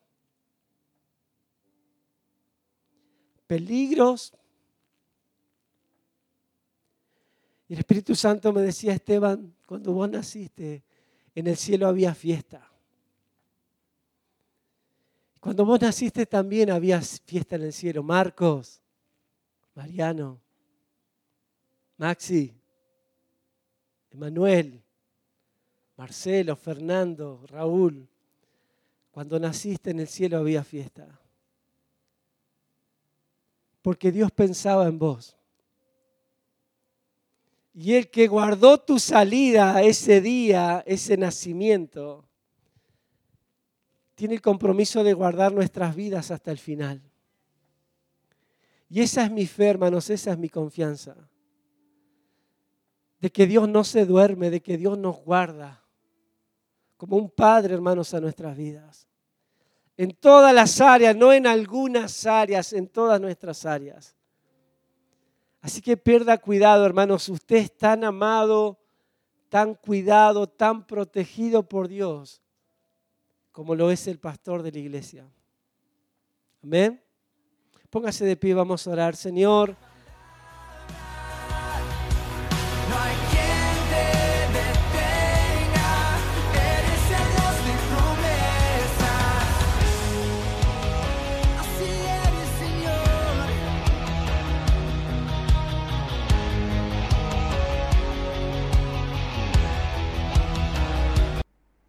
Peligros. 3.46 4.32
Y 7.68 7.74
el 7.74 7.80
Espíritu 7.80 8.14
Santo 8.14 8.52
me 8.52 8.62
decía, 8.62 8.92
Esteban, 8.92 9.54
cuando 9.66 9.92
vos 9.92 10.08
naciste, 10.08 10.82
en 11.34 11.46
el 11.46 11.56
cielo 11.56 11.86
había 11.86 12.14
fiesta. 12.14 12.70
Cuando 15.40 15.64
vos 15.64 15.80
naciste 15.80 16.26
también 16.26 16.70
había 16.70 17.00
fiesta 17.00 17.56
en 17.56 17.62
el 17.62 17.72
cielo. 17.72 18.02
Marcos, 18.02 18.80
Mariano, 19.74 20.40
Maxi, 21.98 22.52
Emanuel, 24.10 24.82
Marcelo, 25.96 26.56
Fernando, 26.56 27.44
Raúl. 27.46 28.08
Cuando 29.10 29.38
naciste 29.38 29.90
en 29.90 30.00
el 30.00 30.08
cielo 30.08 30.38
había 30.38 30.62
fiesta 30.64 31.20
porque 33.86 34.10
Dios 34.10 34.32
pensaba 34.32 34.88
en 34.88 34.98
vos. 34.98 35.36
Y 37.72 37.94
el 37.94 38.10
que 38.10 38.26
guardó 38.26 38.78
tu 38.78 38.98
salida 38.98 39.80
ese 39.80 40.20
día, 40.20 40.82
ese 40.84 41.16
nacimiento, 41.16 42.28
tiene 44.16 44.34
el 44.34 44.42
compromiso 44.42 45.04
de 45.04 45.12
guardar 45.12 45.52
nuestras 45.52 45.94
vidas 45.94 46.32
hasta 46.32 46.50
el 46.50 46.58
final. 46.58 47.00
Y 48.88 49.02
esa 49.02 49.22
es 49.22 49.30
mi 49.30 49.46
fe, 49.46 49.68
hermanos, 49.68 50.10
esa 50.10 50.32
es 50.32 50.38
mi 50.38 50.48
confianza. 50.48 51.14
De 53.20 53.30
que 53.30 53.46
Dios 53.46 53.68
no 53.68 53.84
se 53.84 54.04
duerme, 54.04 54.50
de 54.50 54.62
que 54.62 54.76
Dios 54.76 54.98
nos 54.98 55.22
guarda 55.22 55.80
como 56.96 57.18
un 57.18 57.30
padre, 57.30 57.74
hermanos, 57.74 58.12
a 58.14 58.20
nuestras 58.20 58.56
vidas. 58.56 59.06
En 59.96 60.12
todas 60.12 60.54
las 60.54 60.80
áreas, 60.80 61.16
no 61.16 61.32
en 61.32 61.46
algunas 61.46 62.26
áreas, 62.26 62.72
en 62.72 62.86
todas 62.86 63.20
nuestras 63.20 63.64
áreas. 63.64 64.14
Así 65.60 65.80
que 65.80 65.96
pierda 65.96 66.38
cuidado, 66.38 66.84
hermanos. 66.84 67.28
Usted 67.28 67.56
es 67.56 67.76
tan 67.76 68.04
amado, 68.04 68.78
tan 69.48 69.74
cuidado, 69.74 70.46
tan 70.46 70.86
protegido 70.86 71.62
por 71.62 71.88
Dios, 71.88 72.42
como 73.52 73.74
lo 73.74 73.90
es 73.90 74.06
el 74.06 74.18
pastor 74.18 74.62
de 74.62 74.72
la 74.72 74.78
iglesia. 74.78 75.26
Amén. 76.62 77.02
Póngase 77.90 78.24
de 78.24 78.36
pie, 78.36 78.52
vamos 78.54 78.86
a 78.86 78.90
orar. 78.90 79.16
Señor. 79.16 79.76